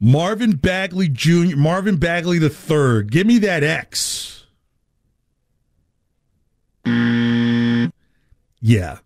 [0.00, 3.12] Marvin Bagley Jr., Marvin Bagley the third.
[3.12, 4.46] Give me that X.
[8.60, 8.98] Yeah.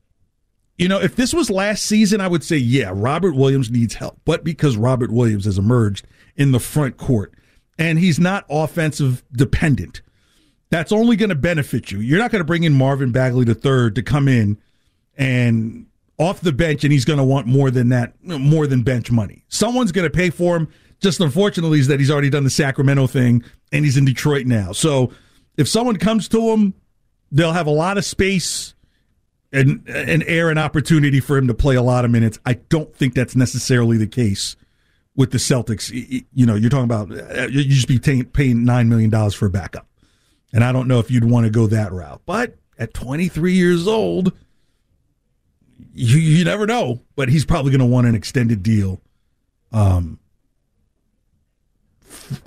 [0.79, 4.21] You know, if this was last season, I would say, yeah, Robert Williams needs help.
[4.25, 7.35] But because Robert Williams has emerged in the front court
[7.79, 10.03] and he's not offensive dependent,
[10.71, 11.99] that's only going to benefit you.
[11.99, 14.57] You're not going to bring in Marvin Bagley III to come in
[15.17, 15.87] and
[16.17, 19.45] off the bench and he's going to want more than that, more than bench money.
[19.49, 20.69] Someone's going to pay for him.
[21.01, 24.71] Just unfortunately is that he's already done the Sacramento thing and he's in Detroit now.
[24.73, 25.13] So
[25.57, 26.75] if someone comes to him,
[27.33, 28.75] they'll have a lot of space
[29.53, 32.39] an an air and opportunity for him to play a lot of minutes.
[32.45, 34.57] I don't think that's necessarily the case
[35.17, 35.91] with the Celtics.
[36.33, 39.47] You know, you're talking about uh, you just be paying, paying nine million dollars for
[39.47, 39.87] a backup,
[40.53, 42.23] and I don't know if you'd want to go that route.
[42.27, 44.33] But at 23 years old,
[45.95, 47.01] you you never know.
[47.17, 49.01] But he's probably going to want an extended deal,
[49.73, 50.19] um,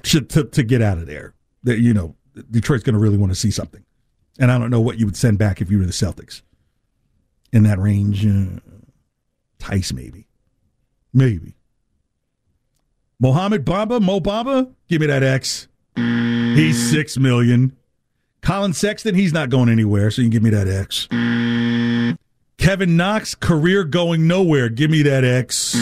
[0.03, 1.33] to to, to get out of there.
[1.63, 2.15] That you know,
[2.51, 3.83] Detroit's going to really want to see something,
[4.39, 6.43] and I don't know what you would send back if you were the Celtics
[7.51, 8.25] in that range.
[8.25, 8.59] Uh,
[9.59, 10.27] Tice, maybe.
[11.13, 11.55] Maybe.
[13.19, 15.67] Mohamed Baba, Mo Bamba, give me that X.
[15.95, 17.75] He's six million.
[18.41, 21.07] Collin Sexton, he's not going anywhere, so you can give me that X.
[22.57, 24.69] Kevin Knox, career going nowhere.
[24.69, 25.73] Give me that X.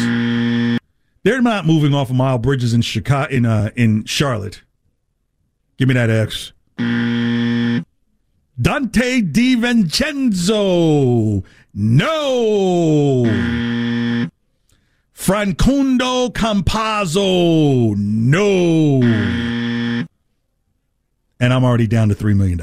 [1.24, 4.62] They're not moving off of Miles Bridges in Chicago in uh, in Charlotte.
[5.78, 6.52] Give me that X.
[6.78, 7.84] Donte
[9.32, 10.54] DiVincenzo.
[11.82, 13.24] No.
[15.14, 17.96] Facundo Campazzo.
[17.96, 19.02] No.
[21.40, 22.62] And I'm already down to $3 million.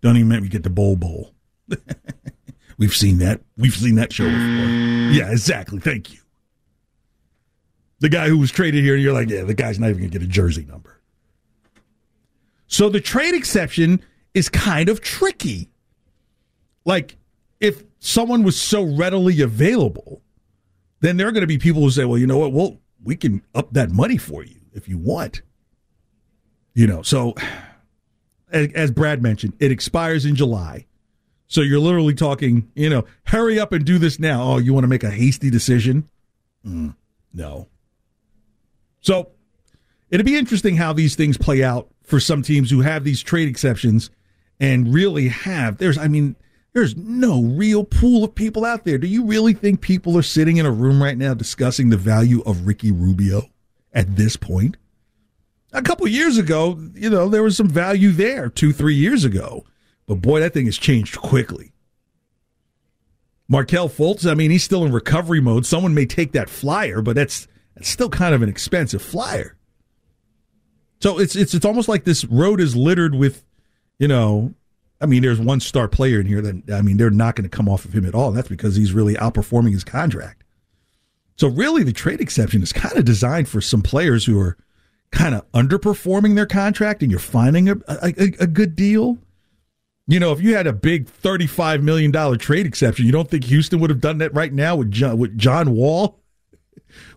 [0.00, 1.34] Don't even make me get the Bol Bol.
[2.78, 3.42] We've seen that.
[3.58, 4.38] We've seen that show before.
[4.38, 5.78] Yeah, exactly.
[5.78, 6.20] Thank you.
[8.00, 10.10] The guy who was traded here, and you're like, yeah, the guy's not even going
[10.10, 10.98] to get a jersey number.
[12.66, 14.00] So the trade exception
[14.32, 15.68] is kind of tricky.
[16.86, 17.16] Like,
[17.60, 20.22] if someone was so readily available,
[21.00, 22.52] then there are going to be people who say, well, you know what?
[22.52, 25.42] Well, we can up that money for you if you want.
[26.74, 27.34] You know, so
[28.52, 30.86] as Brad mentioned, it expires in July.
[31.48, 34.42] So you're literally talking, you know, hurry up and do this now.
[34.42, 36.08] Oh, you want to make a hasty decision?
[36.64, 36.94] Mm,
[37.32, 37.68] no.
[39.00, 39.30] So
[40.10, 43.48] It'd be interesting how these things play out for some teams who have these trade
[43.48, 44.10] exceptions
[44.58, 45.78] and really have.
[45.78, 46.36] There's, I mean,
[46.78, 48.98] there's no real pool of people out there.
[48.98, 52.40] Do you really think people are sitting in a room right now discussing the value
[52.46, 53.50] of Ricky Rubio
[53.92, 54.76] at this point?
[55.72, 59.64] A couple years ago, you know, there was some value there two, three years ago.
[60.06, 61.72] But boy, that thing has changed quickly.
[63.48, 65.66] Markelle Fultz, I mean, he's still in recovery mode.
[65.66, 69.56] Someone may take that flyer, but that's that's still kind of an expensive flyer.
[71.00, 73.44] So it's it's it's almost like this road is littered with,
[73.98, 74.54] you know,
[75.00, 77.56] I mean, there's one star player in here that I mean, they're not going to
[77.56, 78.32] come off of him at all.
[78.32, 80.44] That's because he's really outperforming his contract.
[81.36, 84.56] So really, the trade exception is kind of designed for some players who are
[85.10, 89.18] kind of underperforming their contract, and you're finding a, a, a good deal.
[90.06, 93.78] You know, if you had a big $35 million trade exception, you don't think Houston
[93.80, 96.18] would have done that right now with John, with John Wall?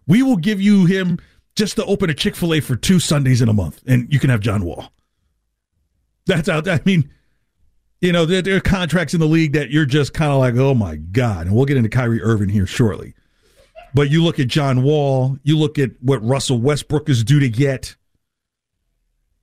[0.08, 1.17] We will give you him
[1.56, 4.20] just to open a Chick fil A for two Sundays in a month, and you
[4.20, 4.91] can have John Wall.
[6.26, 6.67] That's out.
[6.67, 7.10] I mean,
[8.02, 10.56] you know, there, there are contracts in the league that you're just kind of like,
[10.56, 11.48] oh my God.
[11.48, 13.14] And we'll get into Kyrie Irving here shortly.
[13.94, 17.50] But you look at John Wall, you look at what Russell Westbrook is due to
[17.50, 17.96] get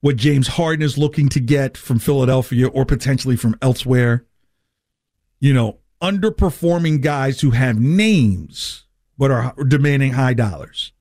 [0.00, 4.24] what James Harden is looking to get from Philadelphia or potentially from elsewhere.
[5.40, 8.84] You know, underperforming guys who have names
[9.18, 10.92] but are demanding high dollars.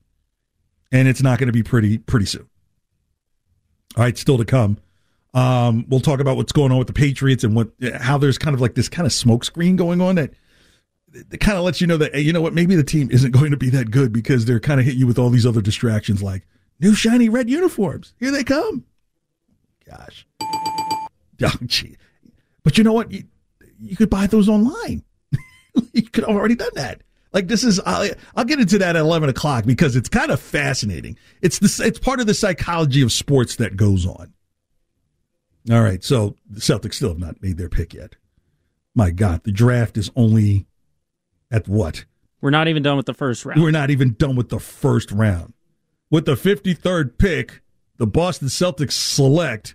[0.90, 2.48] And it's not going to be pretty pretty soon.
[3.96, 4.78] All right, still to come.
[5.34, 7.68] Um, we'll talk about what's going on with the Patriots and what
[8.00, 10.32] how there's kind of like this kind of smokescreen going on that
[11.14, 13.50] it kind of lets you know that you know what maybe the team isn't going
[13.50, 16.22] to be that good because they're kind of hit you with all these other distractions
[16.22, 16.46] like
[16.80, 18.14] new shiny red uniforms.
[18.18, 18.84] Here they come
[19.88, 20.26] gosh.
[21.40, 21.54] Oh.
[22.64, 23.12] But you know what?
[23.12, 23.22] You,
[23.80, 25.04] you could buy those online.
[25.92, 27.00] you could have already done that.
[27.32, 30.40] Like this is, I'll, I'll, get into that at eleven o'clock because it's kind of
[30.40, 31.16] fascinating.
[31.40, 34.34] It's the, it's part of the psychology of sports that goes on.
[35.70, 38.16] All right, so the Celtics still have not made their pick yet.
[38.94, 40.66] My God, the draft is only
[41.50, 42.04] at what?
[42.40, 43.62] We're not even done with the first round.
[43.62, 45.54] We're not even done with the first round.
[46.10, 47.62] With the fifty third pick,
[47.98, 49.74] the Boston Celtics select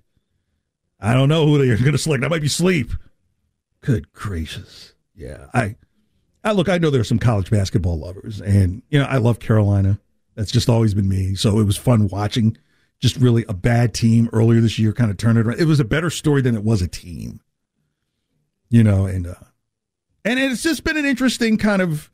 [1.04, 2.22] I don't know who they're going to select.
[2.22, 2.92] That might be sleep.
[3.82, 4.94] Good gracious.
[5.14, 5.48] Yeah.
[5.54, 5.76] I,
[6.46, 9.40] I look, I know there are some college basketball lovers, and, you know, I love
[9.40, 10.00] Carolina.
[10.36, 11.36] That's just always been me.
[11.36, 12.58] So it was fun watching
[13.04, 15.60] just really a bad team earlier this year kind of turned it around.
[15.60, 17.42] It was a better story than it was a team,
[18.70, 19.34] you know, and, uh,
[20.24, 22.10] and it's just been an interesting kind of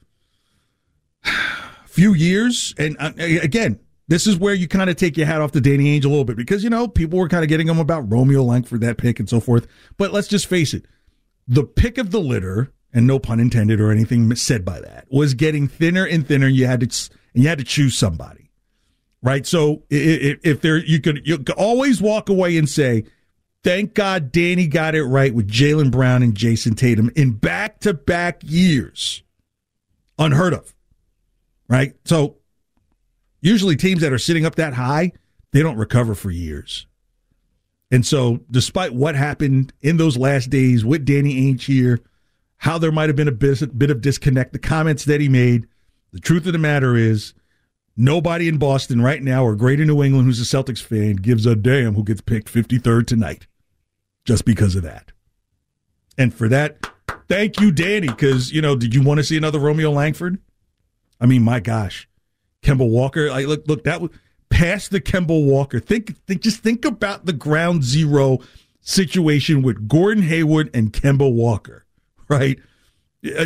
[1.86, 2.74] few years.
[2.80, 5.96] And uh, again, this is where you kind of take your hat off to Danny
[5.96, 8.42] Ainge a little bit because, you know, people were kind of getting him about Romeo
[8.42, 9.68] Langford, that pick and so forth.
[9.96, 10.88] But let's just face it
[11.48, 15.36] the pick of the litter, and no pun intended or anything said by that, was
[15.36, 16.48] getting thinner and thinner.
[16.48, 18.49] You had to, and you had to choose somebody,
[19.22, 19.46] right?
[19.46, 23.06] So if, if there, you could, you could always walk away and say,
[23.64, 27.94] thank God Danny got it right with Jaylen Brown and Jayson Tatum in back to
[27.94, 29.24] back years.
[30.18, 30.76] Unheard of,
[31.70, 31.94] right?
[32.06, 32.40] So
[33.42, 35.14] Usually, teams that are sitting up that high,
[35.52, 36.88] they don't recover for years.
[37.92, 42.00] And so, despite what happened in those last days with Danny Ainge here,
[42.58, 45.68] how there might have been a bit, bit of disconnect, the comments that he made,
[46.12, 47.34] the truth of the matter is,
[48.00, 51.56] nobody in Boston right now or Greater New England who's a Celtics fan gives a
[51.56, 53.46] damn who gets picked 53rd tonight
[54.26, 55.12] just because of that.
[56.18, 56.88] And for that,
[57.28, 60.40] thank you, Danny, because, you know, did you want to see another Romeo Langford?
[61.20, 62.08] I mean, my gosh.
[62.64, 63.30] Kemba Walker.
[63.30, 64.12] Like, look, look, that was
[64.50, 65.80] past the Kemba Walker.
[65.80, 68.40] Think, think, just think about the ground zero
[68.82, 71.86] situation with Gordon Hayward and Kemba Walker,
[72.28, 72.60] right?
[73.38, 73.46] Uh,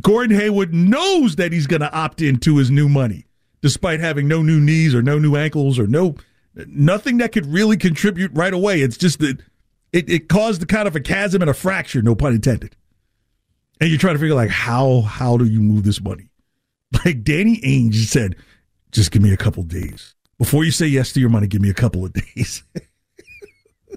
[0.00, 3.26] Gordon Hayward knows that he's going to opt into his new money,
[3.62, 6.16] despite having no new knees or no new ankles or no
[6.66, 8.82] nothing that could really contribute right away.
[8.82, 9.38] It's just that
[9.92, 12.76] it, it caused the kind of a chasm and a fracture, no pun intended.
[13.80, 16.28] And you're trying to figure like how how do you move this money?
[17.06, 18.36] Like Danny Ainge said,
[18.90, 20.14] just give me a couple days.
[20.36, 22.62] Before you say yes to your money, give me a couple of days.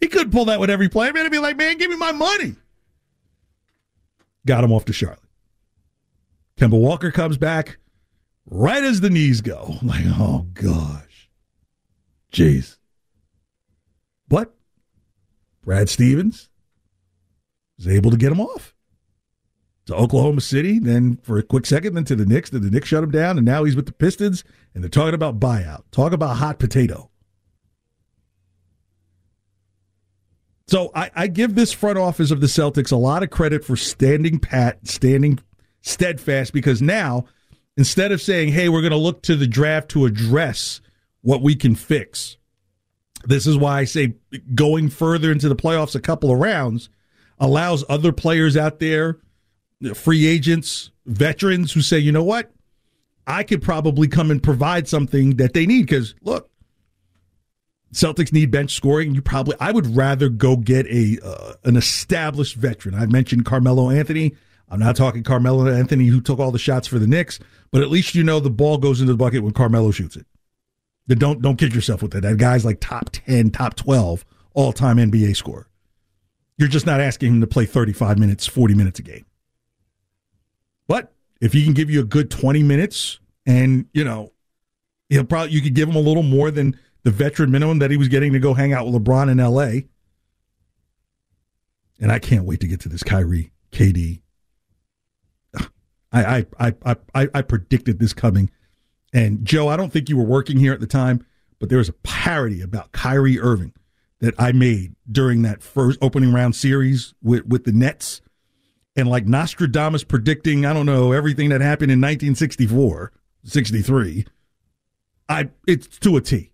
[0.00, 1.24] he could pull that with every player, man.
[1.24, 2.56] He'd be like, man, give me my money.
[4.46, 5.20] Got him off to Charlotte.
[6.58, 7.78] Kemba Walker comes back
[8.46, 9.76] right as the knees go.
[9.80, 11.30] I'm like, oh gosh.
[12.32, 12.76] Jeez.
[14.28, 14.54] But
[15.62, 16.48] Brad Stevens
[17.76, 18.74] was able to get him off
[19.86, 22.50] to Oklahoma City, then for a quick second, then to the Knicks.
[22.50, 25.14] Then the Knicks shut him down, and now he's with the Pistons, and they're talking
[25.14, 25.82] about buyout.
[25.90, 27.10] Talk about hot potato.
[30.68, 33.74] So I, I give this front office of the Celtics a lot of credit for
[33.74, 35.40] standing pat, standing
[35.80, 37.24] steadfast, because now
[37.80, 40.80] instead of saying, "Hey, we're going to look to the draft to address
[41.22, 42.36] what we can fix.
[43.24, 44.14] This is why I say
[44.54, 46.88] going further into the playoffs a couple of rounds
[47.38, 49.18] allows other players out there,
[49.94, 52.50] free agents, veterans who say, you know what?
[53.26, 55.86] I could probably come and provide something that they need.
[55.86, 56.50] Because look,
[57.92, 59.14] Celtics need bench scoring.
[59.14, 62.94] You probably, I would rather go get a uh, an established veteran.
[62.94, 64.34] I mentioned Carmelo Anthony.
[64.70, 67.40] I'm not talking Carmelo Anthony who took all the shots for the Knicks,
[67.72, 70.26] but at least you know the ball goes into the bucket when Carmelo shoots it.
[71.08, 72.20] Don't don't kid yourself with that.
[72.20, 75.66] That guy's like top ten, top twelve all time NBA scorer.
[76.56, 79.24] You're just not asking him to play 35 minutes, 40 minutes a game.
[80.86, 81.10] But
[81.40, 84.32] if he can give you a good 20 minutes, and you know,
[85.08, 87.96] he'll probably you could give him a little more than the veteran minimum that he
[87.96, 89.86] was getting to go hang out with LeBron in LA.
[91.98, 94.20] And I can't wait to get to this Kyrie KD.
[96.12, 98.50] I I I I, I predicted this coming.
[99.12, 101.26] And Joe, I don't think you were working here at the time,
[101.58, 103.74] but there was a parody about Kyrie Irving
[104.20, 108.20] that I made during that first opening round series with, with the Nets.
[108.96, 113.12] And like Nostradamus predicting, I don't know, everything that happened in 1964,
[113.44, 114.26] 63.
[115.28, 116.50] I it's to a T.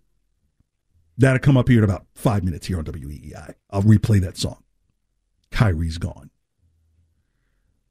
[1.18, 3.54] That'll come up here in about five minutes here on WEEI.
[3.70, 4.62] I'll replay that song.
[5.50, 6.30] Kyrie's gone.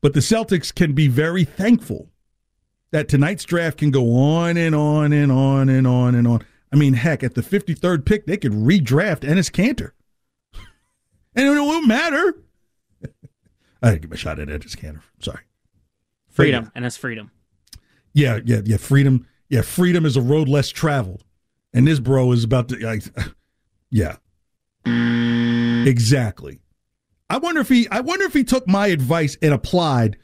[0.01, 2.09] But the Celtics can be very thankful
[2.91, 6.45] that tonight's draft can go on and on and on and on and on.
[6.71, 9.91] I mean, heck, at the 53rd pick, they could redraft Enes Kanter.
[11.35, 12.35] and it won't matter.
[13.83, 15.01] I didn't give a shot at Enes Kanter.
[15.19, 15.41] Sorry.
[16.29, 17.31] Freedom, and it's freedom.
[18.13, 18.77] Yeah, yeah, yeah.
[18.77, 19.27] Freedom.
[19.49, 21.23] Yeah, freedom is a road less traveled.
[21.73, 23.03] And this bro is about to, like,
[23.89, 24.17] yeah.
[25.85, 26.61] Exactly.
[27.29, 30.17] I wonder if he, I wonder if he took my advice and applied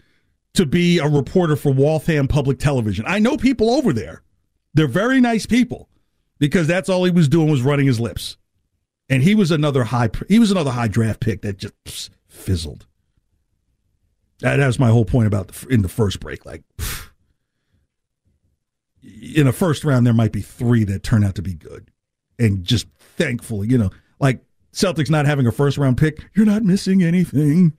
[0.53, 3.05] to be a reporter for Waltham Public Television.
[3.07, 4.21] I know people over there.
[4.73, 5.89] They're very nice people
[6.39, 8.37] because that's all he was doing was running his lips.
[9.09, 12.87] And he was another high he was another high draft pick that just fizzled.
[14.39, 16.63] That, that was my whole point about the, in the first break like
[19.03, 21.91] in a first round there might be 3 that turn out to be good.
[22.39, 24.41] And just thankfully, you know, like
[24.73, 27.73] Celtics not having a first round pick, you're not missing anything.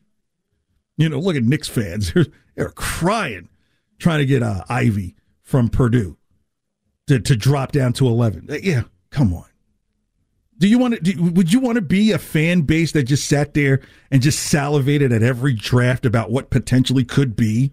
[0.97, 2.13] You know, look at Knicks fans.
[2.13, 3.49] They're, they're crying
[3.99, 6.17] trying to get uh, Ivey from Purdue
[7.07, 8.49] to, to drop down to 11.
[8.51, 9.45] Uh, yeah, come on.
[10.59, 11.01] Do you want to?
[11.01, 13.81] Do, would you want to be a fan base that just sat there
[14.13, 17.73] and just salivated at every draft about what potentially could be,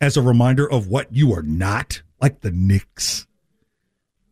[0.00, 3.26] as a reminder of what you are not, like the Knicks?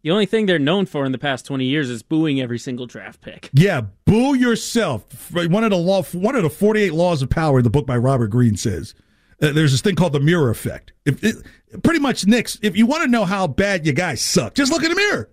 [0.08, 2.86] The only thing they're known for in the past 20 years is booing every single
[2.86, 3.50] draft pick.
[3.52, 5.30] Yeah, boo yourself.
[5.34, 7.98] One of the law, one of the 48 laws of power, in the book by
[7.98, 8.94] Robert Greene says.
[9.42, 10.94] Uh, there's this thing called the mirror effect.
[11.04, 11.36] If it,
[11.82, 14.82] pretty much Knicks, if you want to know how bad you guys suck, just look
[14.82, 15.28] in the mirror.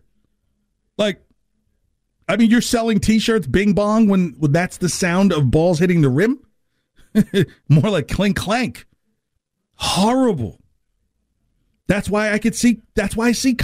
[0.97, 1.23] Like,
[2.27, 6.01] I mean, you're selling T-shirts, Bing Bong, when, when that's the sound of balls hitting
[6.01, 6.41] the rim.
[7.69, 8.85] More like clink clank.
[9.75, 10.59] Horrible.
[11.87, 12.81] That's why I could see.
[12.93, 13.55] That's why I see.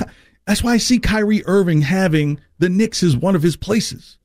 [0.48, 4.18] That's why I see Kyrie Irving having the Knicks as one of his places.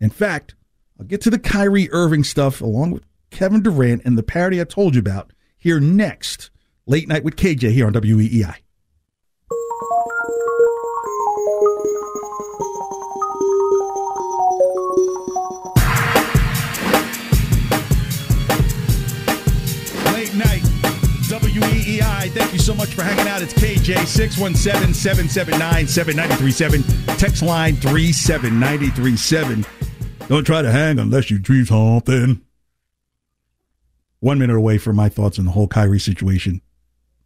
[0.00, 0.54] In fact,
[0.98, 4.64] I'll get to the Kyrie Irving stuff along with Kevin Durant and the parody I
[4.64, 6.50] told you about here next.
[6.86, 8.56] Late night with KJ here on WEEI.
[20.12, 20.65] Late night,
[22.06, 22.30] WEEI.
[22.30, 23.42] Thank you so much for hanging out.
[23.42, 27.16] It's KJ 617 779 7937.
[27.16, 29.66] Text line 37937.
[30.28, 32.40] Don't try to hang unless you dream something.
[34.20, 36.62] One minute away from my thoughts on the whole Kyrie situation.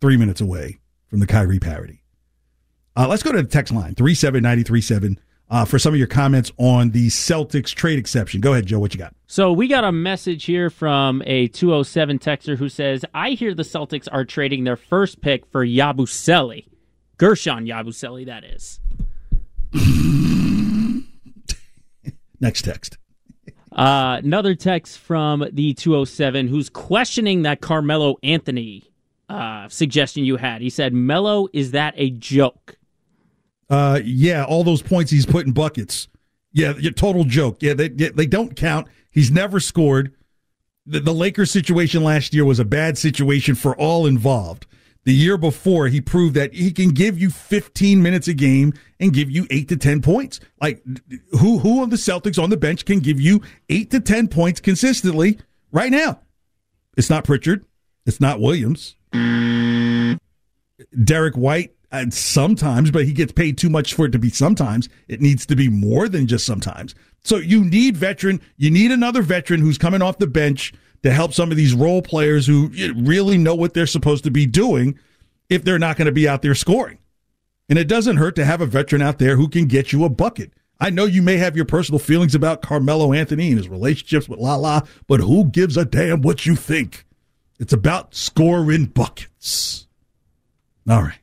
[0.00, 2.02] Three minutes away from the Kyrie parody.
[2.96, 5.18] Uh, let's go to the text line 37937
[5.50, 8.40] uh, for some of your comments on the Celtics trade exception.
[8.40, 8.78] Go ahead, Joe.
[8.78, 9.14] What you got?
[9.26, 13.62] So we got a message here from a 207 texter who says, I hear the
[13.62, 16.66] Celtics are trading their first pick for Yabusele.
[17.18, 18.80] Guerschon Yabusele, that is.
[22.40, 22.96] Next text.
[23.72, 28.84] Uh, another text from the 207 who's questioning that Carmelo Anthony
[29.28, 30.60] uh, suggestion you had.
[30.60, 32.76] He said, Melo, is that a joke?
[33.70, 36.08] Uh, yeah, all those points he's put in buckets.
[36.52, 37.62] Yeah, total joke.
[37.62, 38.88] Yeah, they they don't count.
[39.10, 40.12] He's never scored.
[40.84, 44.66] The, the Lakers situation last year was a bad situation for all involved.
[45.04, 49.12] The year before, he proved that he can give you 15 minutes a game and
[49.12, 50.40] give you eight to 10 points.
[50.60, 50.82] Like
[51.38, 54.60] who who of the Celtics on the bench can give you eight to 10 points
[54.60, 55.38] consistently
[55.70, 56.20] right now?
[56.96, 57.64] It's not Pritchard.
[58.04, 58.96] It's not Williams.
[61.04, 64.88] Derek White And sometimes, but he gets paid too much for it to be sometimes.
[65.08, 66.94] It needs to be more than just sometimes.
[67.24, 68.40] So you need veteran.
[68.56, 70.72] You need another veteran who's coming off the bench
[71.02, 74.46] to help some of these role players who really know what they're supposed to be
[74.46, 74.98] doing
[75.48, 76.98] if they're not going to be out there scoring.
[77.68, 80.08] And it doesn't hurt to have a veteran out there who can get you a
[80.08, 80.52] bucket.
[80.80, 84.40] I know you may have your personal feelings about Carmelo Anthony and his relationships with
[84.40, 87.06] Lala, but who gives a damn what you think?
[87.58, 89.86] It's about scoring buckets.
[90.88, 91.19] All right.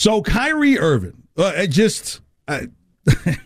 [0.00, 2.68] So Kyrie Irving, uh, I just I,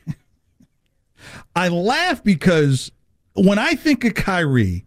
[1.57, 2.92] I laugh because
[3.32, 4.84] when I think of Kyrie,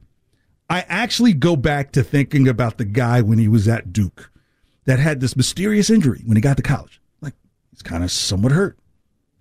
[0.69, 4.31] I actually go back to thinking about the guy when he was at Duke
[4.85, 7.01] that had this mysterious injury when he got to college.
[7.19, 7.33] Like
[7.71, 8.79] he's kind of somewhat hurt.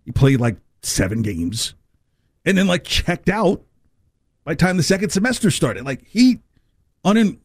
[0.04, 1.74] He played like seven games
[2.44, 3.62] and then like checked out
[4.42, 5.84] by the time the second semester started.
[5.84, 6.40] Like he
[7.04, 7.38] un-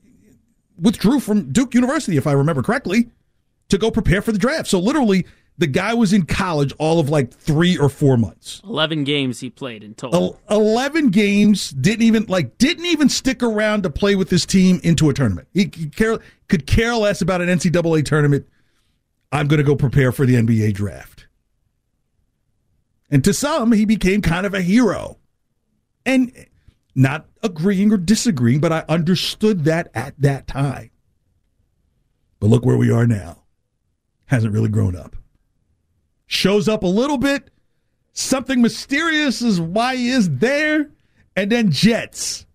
[0.75, 3.11] withdrew from Duke University, if I remember correctly,
[3.71, 4.67] to go prepare for the draft.
[4.67, 5.25] So literally
[5.57, 8.61] the guy was in college all of like three or four months.
[8.63, 10.39] Eleven games he played in total.
[10.49, 11.69] Eleven games.
[11.71, 12.57] Didn't even like.
[12.57, 15.47] Didn't even stick around to play with his team into a tournament.
[15.53, 18.47] He could care, could care less about an NCAA tournament.
[19.31, 21.27] I'm going to go prepare for the NBA draft.
[23.09, 25.17] And to some, he became kind of a hero.
[26.05, 26.47] And
[26.95, 30.89] not agreeing or disagreeing, but I understood that at that time.
[32.39, 33.40] But look where we are now.
[34.31, 35.15] Hasn't really grown up
[36.31, 37.49] shows up a little bit.
[38.13, 40.89] Something mysterious is why he is there.
[41.35, 42.45] And then Jets.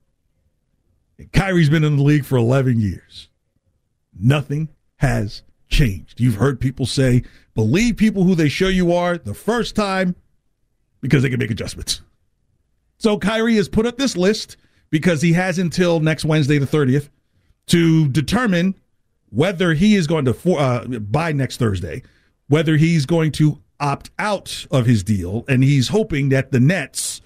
[1.32, 3.28] Kyrie's been in the league for 11 years.
[4.18, 6.20] Nothing has changed.
[6.20, 7.22] You've heard people say,
[7.54, 10.14] believe people who they show you are the first time
[11.02, 12.00] because they can make adjustments.
[12.98, 14.56] So Kyrie has put up this list
[14.88, 17.10] because he has until next Wednesday, the 30th,
[17.66, 18.74] to determine
[19.30, 22.02] whether he is going to, uh, by next Thursday,
[22.48, 27.20] whether he's going to opt out of his deal, and he's hoping that the Nets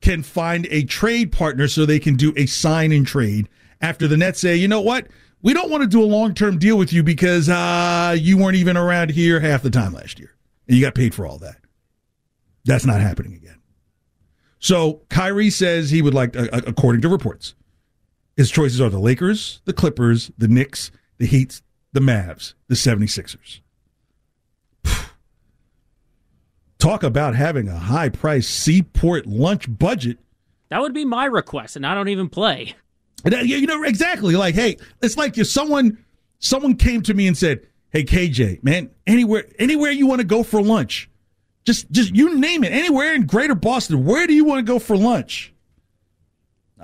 [0.00, 3.48] can find a trade partner so they can do a sign and trade
[3.80, 5.06] after the Nets say, you know what?
[5.42, 8.56] We don't want to do a long term deal with you because uh, you weren't
[8.56, 10.34] even around here half the time last year.
[10.68, 11.56] And you got paid for all that.
[12.64, 13.60] That's not happening again.
[14.60, 17.54] So Kyrie says he would like, uh, according to reports,
[18.36, 20.92] his choices are the Lakers, the Clippers, the Knicks,
[21.22, 21.62] the Heat,
[21.92, 23.60] the Mavs, the 76ers.
[26.80, 30.18] Talk about having a high price seaport lunch budget.
[30.70, 32.74] That would be my request, and I don't even play.
[33.24, 34.34] Uh, you know exactly.
[34.34, 35.96] Like, hey, it's like if someone
[36.40, 37.60] someone came to me and said,
[37.90, 41.08] "Hey, KJ, man, anywhere anywhere you want to go for lunch,
[41.64, 44.80] just just you name it, anywhere in Greater Boston, where do you want to go
[44.80, 45.54] for lunch?"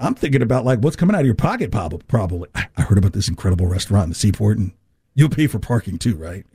[0.01, 2.49] I'm thinking about like what's coming out of your pocket, probably.
[2.55, 4.73] I heard about this incredible restaurant in the Seaport, and
[5.15, 6.47] you'll pay for parking too, right?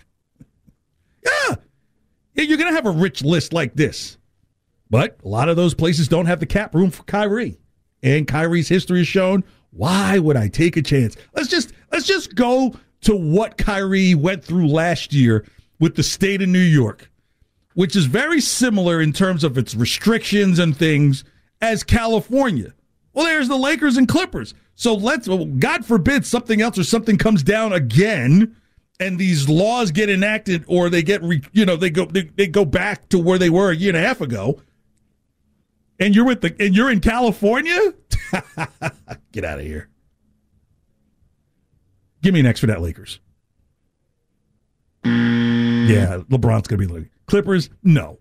[2.36, 4.18] Yeah, you're going to have a rich list like this.
[4.90, 7.60] But a lot of those places don't have the cap room for Kyrie.
[8.02, 11.16] And Kyrie's history has shown why would I take a chance?
[11.34, 15.46] Let's just let's just go to what Kyrie went through last year
[15.80, 17.10] with the state of New York,
[17.74, 21.24] which is very similar in terms of its restrictions and things
[21.62, 22.74] as California.
[23.14, 24.54] Well, there's the Lakers and Clippers.
[24.76, 28.56] So let's God forbid something else or something comes down again
[29.00, 32.48] and these laws get enacted or they get re, you know they go they, they
[32.48, 34.62] go back to where they were a year and a half ago.
[36.00, 37.94] And you're with the and you're in California?
[39.32, 39.90] Get out of here.
[42.22, 43.20] Give me an X for that Lakers.
[45.06, 48.20] Yeah LeBron's gonna be like Clippers no.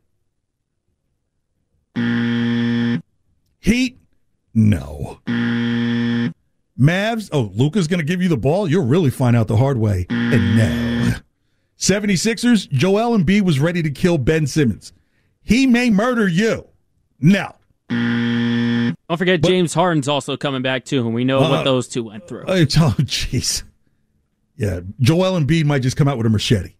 [3.61, 4.02] Heat
[4.55, 5.21] no
[6.79, 8.69] Mavs, oh, Luka's going to give you the ball?
[8.69, 10.07] You'll really find out the hard way.
[10.09, 11.15] And no.
[11.79, 14.93] 76ers, Joel and Embiid was ready to kill Ben Simmons.
[15.43, 16.67] He may murder you.
[17.21, 17.55] No.
[17.89, 21.89] Don't forget, but, James Harden's also coming back too, and we know uh, what those
[21.89, 22.45] two went through.
[22.49, 22.65] Oh,
[23.03, 23.63] jeez.
[24.57, 26.75] Yeah, Joel and Embiid might just come out with a machete.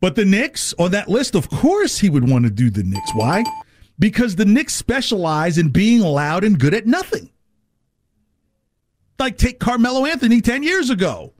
[0.00, 3.10] But the Knicks on that list, of course, he would want to do the Knicks.
[3.14, 3.44] Why?
[3.98, 7.30] Because the Knicks specialize in being loud and good at nothing.
[9.18, 11.32] Like take Carmelo Anthony 10 years ago.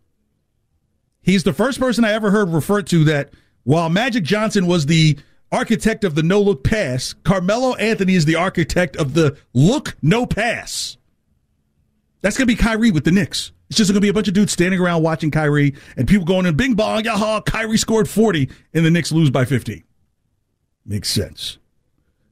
[1.22, 3.30] He's the first person I ever heard referred to that
[3.64, 5.18] while Magic Johnson was the
[5.50, 10.24] architect of the no look pass, Carmelo Anthony is the architect of the look no
[10.24, 10.96] pass.
[12.20, 13.52] That's going to be Kyrie with the Knicks.
[13.68, 16.24] It's just going to be a bunch of dudes standing around watching Kyrie and people
[16.24, 19.84] going in bing bong, yaha, Kyrie scored 40 and the Knicks lose by 50.
[20.84, 21.58] Makes sense.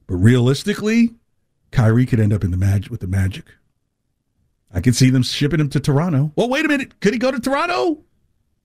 [0.07, 1.15] But realistically,
[1.71, 3.45] Kyrie could end up in the magic with the Magic.
[4.73, 6.31] I could see them shipping him to Toronto.
[6.35, 6.99] Well, wait a minute.
[6.99, 8.03] Could he go to Toronto?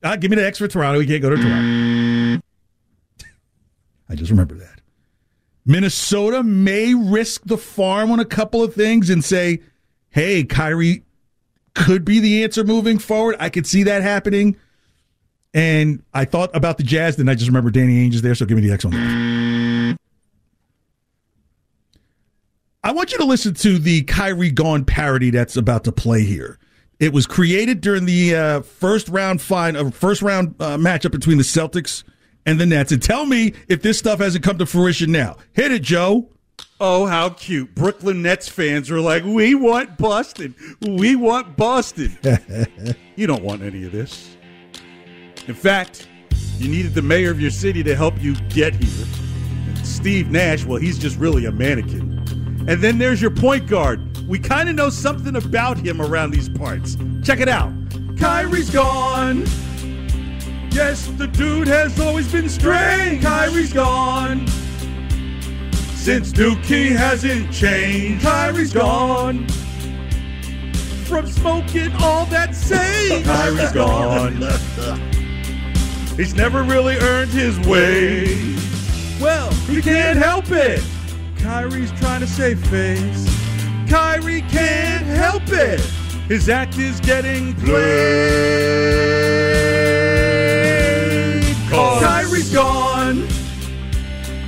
[0.03, 1.01] Uh, give me the X for Toronto.
[1.01, 2.43] He can't go to Toronto.
[4.09, 4.81] I just remember that.
[5.65, 9.61] Minnesota may risk the farm on a couple of things and say,
[10.09, 11.05] hey, Kyrie
[11.75, 13.37] could be the answer moving forward.
[13.39, 14.57] I could see that happening.
[15.55, 18.47] And I thought about the Jazz, then I just remember Danny Ainge is there, so
[18.47, 19.70] give me the X on that.
[22.83, 26.59] I want you to listen to the Kyrie Gone parody that's about to play here.
[26.99, 31.37] It was created during the uh, first round fine, uh, first round uh, matchup between
[31.37, 32.05] the Celtics
[32.47, 32.91] and the Nets.
[32.91, 35.37] And tell me if this stuff hasn't come to fruition now.
[35.53, 36.31] Hit it, Joe.
[36.81, 37.75] Oh, how cute.
[37.75, 40.55] Brooklyn Nets fans were like, we want Boston.
[40.81, 42.17] We want Boston.
[43.15, 44.37] you don't want any of this.
[45.47, 46.09] In fact,
[46.57, 49.07] you needed the mayor of your city to help you get here.
[49.67, 52.25] And Steve Nash, well, he's just really a mannequin.
[52.67, 54.01] And then there's your point guard.
[54.29, 56.97] We kind of know something about him around these parts.
[57.23, 57.73] Check it out.
[58.19, 59.45] Kyrie's gone.
[60.71, 63.23] Yes, the dude has always been strange.
[63.23, 64.47] Kyrie's gone.
[65.95, 69.49] Since Dookie hasn't changed, Kyrie's gone.
[71.07, 74.37] From smoking all that sage, Kyrie's gone.
[76.17, 78.55] He's never really earned his way.
[79.21, 80.83] Well, he can't help it.
[81.43, 83.27] Kyrie's trying to save face.
[83.89, 85.81] Kyrie can't help it.
[86.29, 87.81] His act is getting played.
[91.71, 93.27] Kyrie's gone.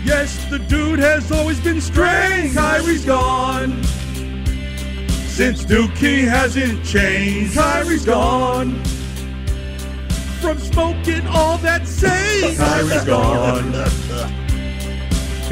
[0.05, 2.55] Yes, the dude has always been strange.
[2.55, 3.83] Kyrie's gone.
[5.27, 8.85] Since Dookie hasn't changed, Kyrie's gone.
[10.41, 13.73] From smoking all that sage, Kyrie's gone.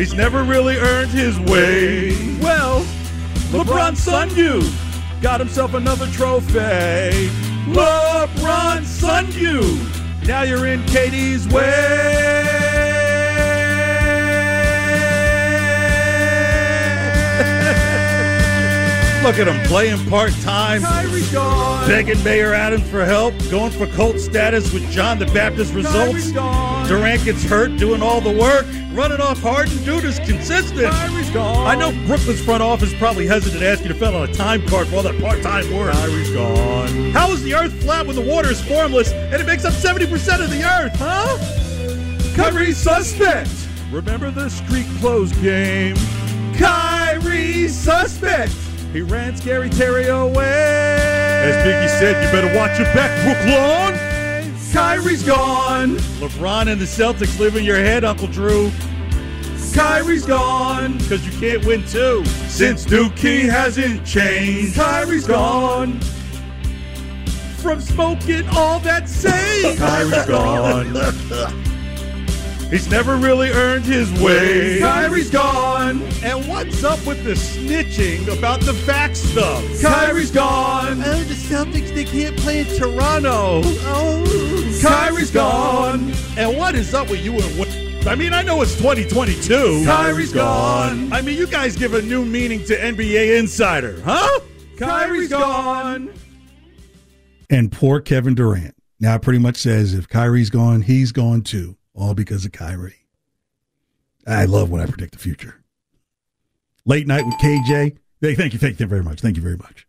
[0.00, 2.16] He's never really earned his way.
[2.40, 2.80] Well,
[3.52, 4.62] LeBron son you
[5.20, 7.28] got himself another trophy.
[7.68, 9.60] LeBron son you.
[10.26, 12.40] Now you're in KD's way.
[19.22, 20.80] Look at him playing part time,
[21.86, 26.32] begging Mayor Adams for help, going for cult status with John the Baptist results.
[26.90, 30.92] Durant gets hurt doing all the work, running off hard, and dude is consistent.
[30.92, 34.66] I know Brooklyn's front office probably hesitant to ask you to fill out a time
[34.66, 35.92] card for all that part time work.
[35.92, 37.12] Kyrie's gone.
[37.12, 40.42] How is the earth flat when the water is formless and it makes up 70%
[40.42, 42.34] of the earth, huh?
[42.34, 43.50] Kyrie suspect.
[43.92, 45.94] Remember the street clothes game?
[46.56, 48.50] Kyrie suspect.
[48.92, 50.40] He ran Scary Terry away.
[51.44, 53.99] As Biggie said, you better watch your back, Brooklyn.
[54.72, 55.96] Kyrie's gone.
[56.20, 58.70] LeBron and the Celtics live in your head, Uncle Drew.
[59.74, 60.98] Kyrie's gone.
[60.98, 62.24] Because you can't win two.
[62.48, 66.00] Since Dookie hasn't changed, Kyrie's gone.
[67.58, 71.66] From smoking all that sage, Kyrie's gone.
[72.70, 74.78] He's never really earned his way.
[74.78, 76.02] Kyrie's gone.
[76.22, 79.64] And what's up with the snitching about the fact stuff?
[79.82, 81.02] Kyrie's gone.
[81.04, 83.62] Oh, the Celtics, they can't play in Toronto.
[83.64, 84.78] Oh.
[84.80, 86.12] Kyrie's gone.
[86.36, 87.68] And what is up with you and what?
[88.06, 89.84] I mean, I know it's 2022.
[89.84, 91.12] Kyrie's gone.
[91.12, 94.40] I mean, you guys give a new meaning to NBA Insider, huh?
[94.78, 96.14] Kyrie's gone.
[97.50, 98.76] And poor Kevin Durant.
[99.00, 101.76] Now pretty much says if Kyrie's gone, he's gone too.
[101.94, 103.06] All because of Kyrie.
[104.26, 105.62] I love when I predict the future.
[106.84, 107.96] Late night with KJ.
[108.20, 109.20] Hey, thank you, thank you very much.
[109.20, 109.86] Thank you very much.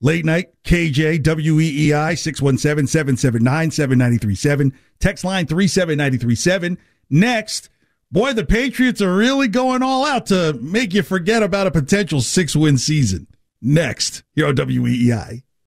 [0.00, 4.72] Late night, KJ, WEEI, 617 779 7937.
[5.00, 6.76] Text line 37937.
[7.08, 7.70] Next,
[8.12, 12.20] boy, the Patriots are really going all out to make you forget about a potential
[12.20, 13.26] six win season.
[13.62, 15.42] Next, here on WEEI.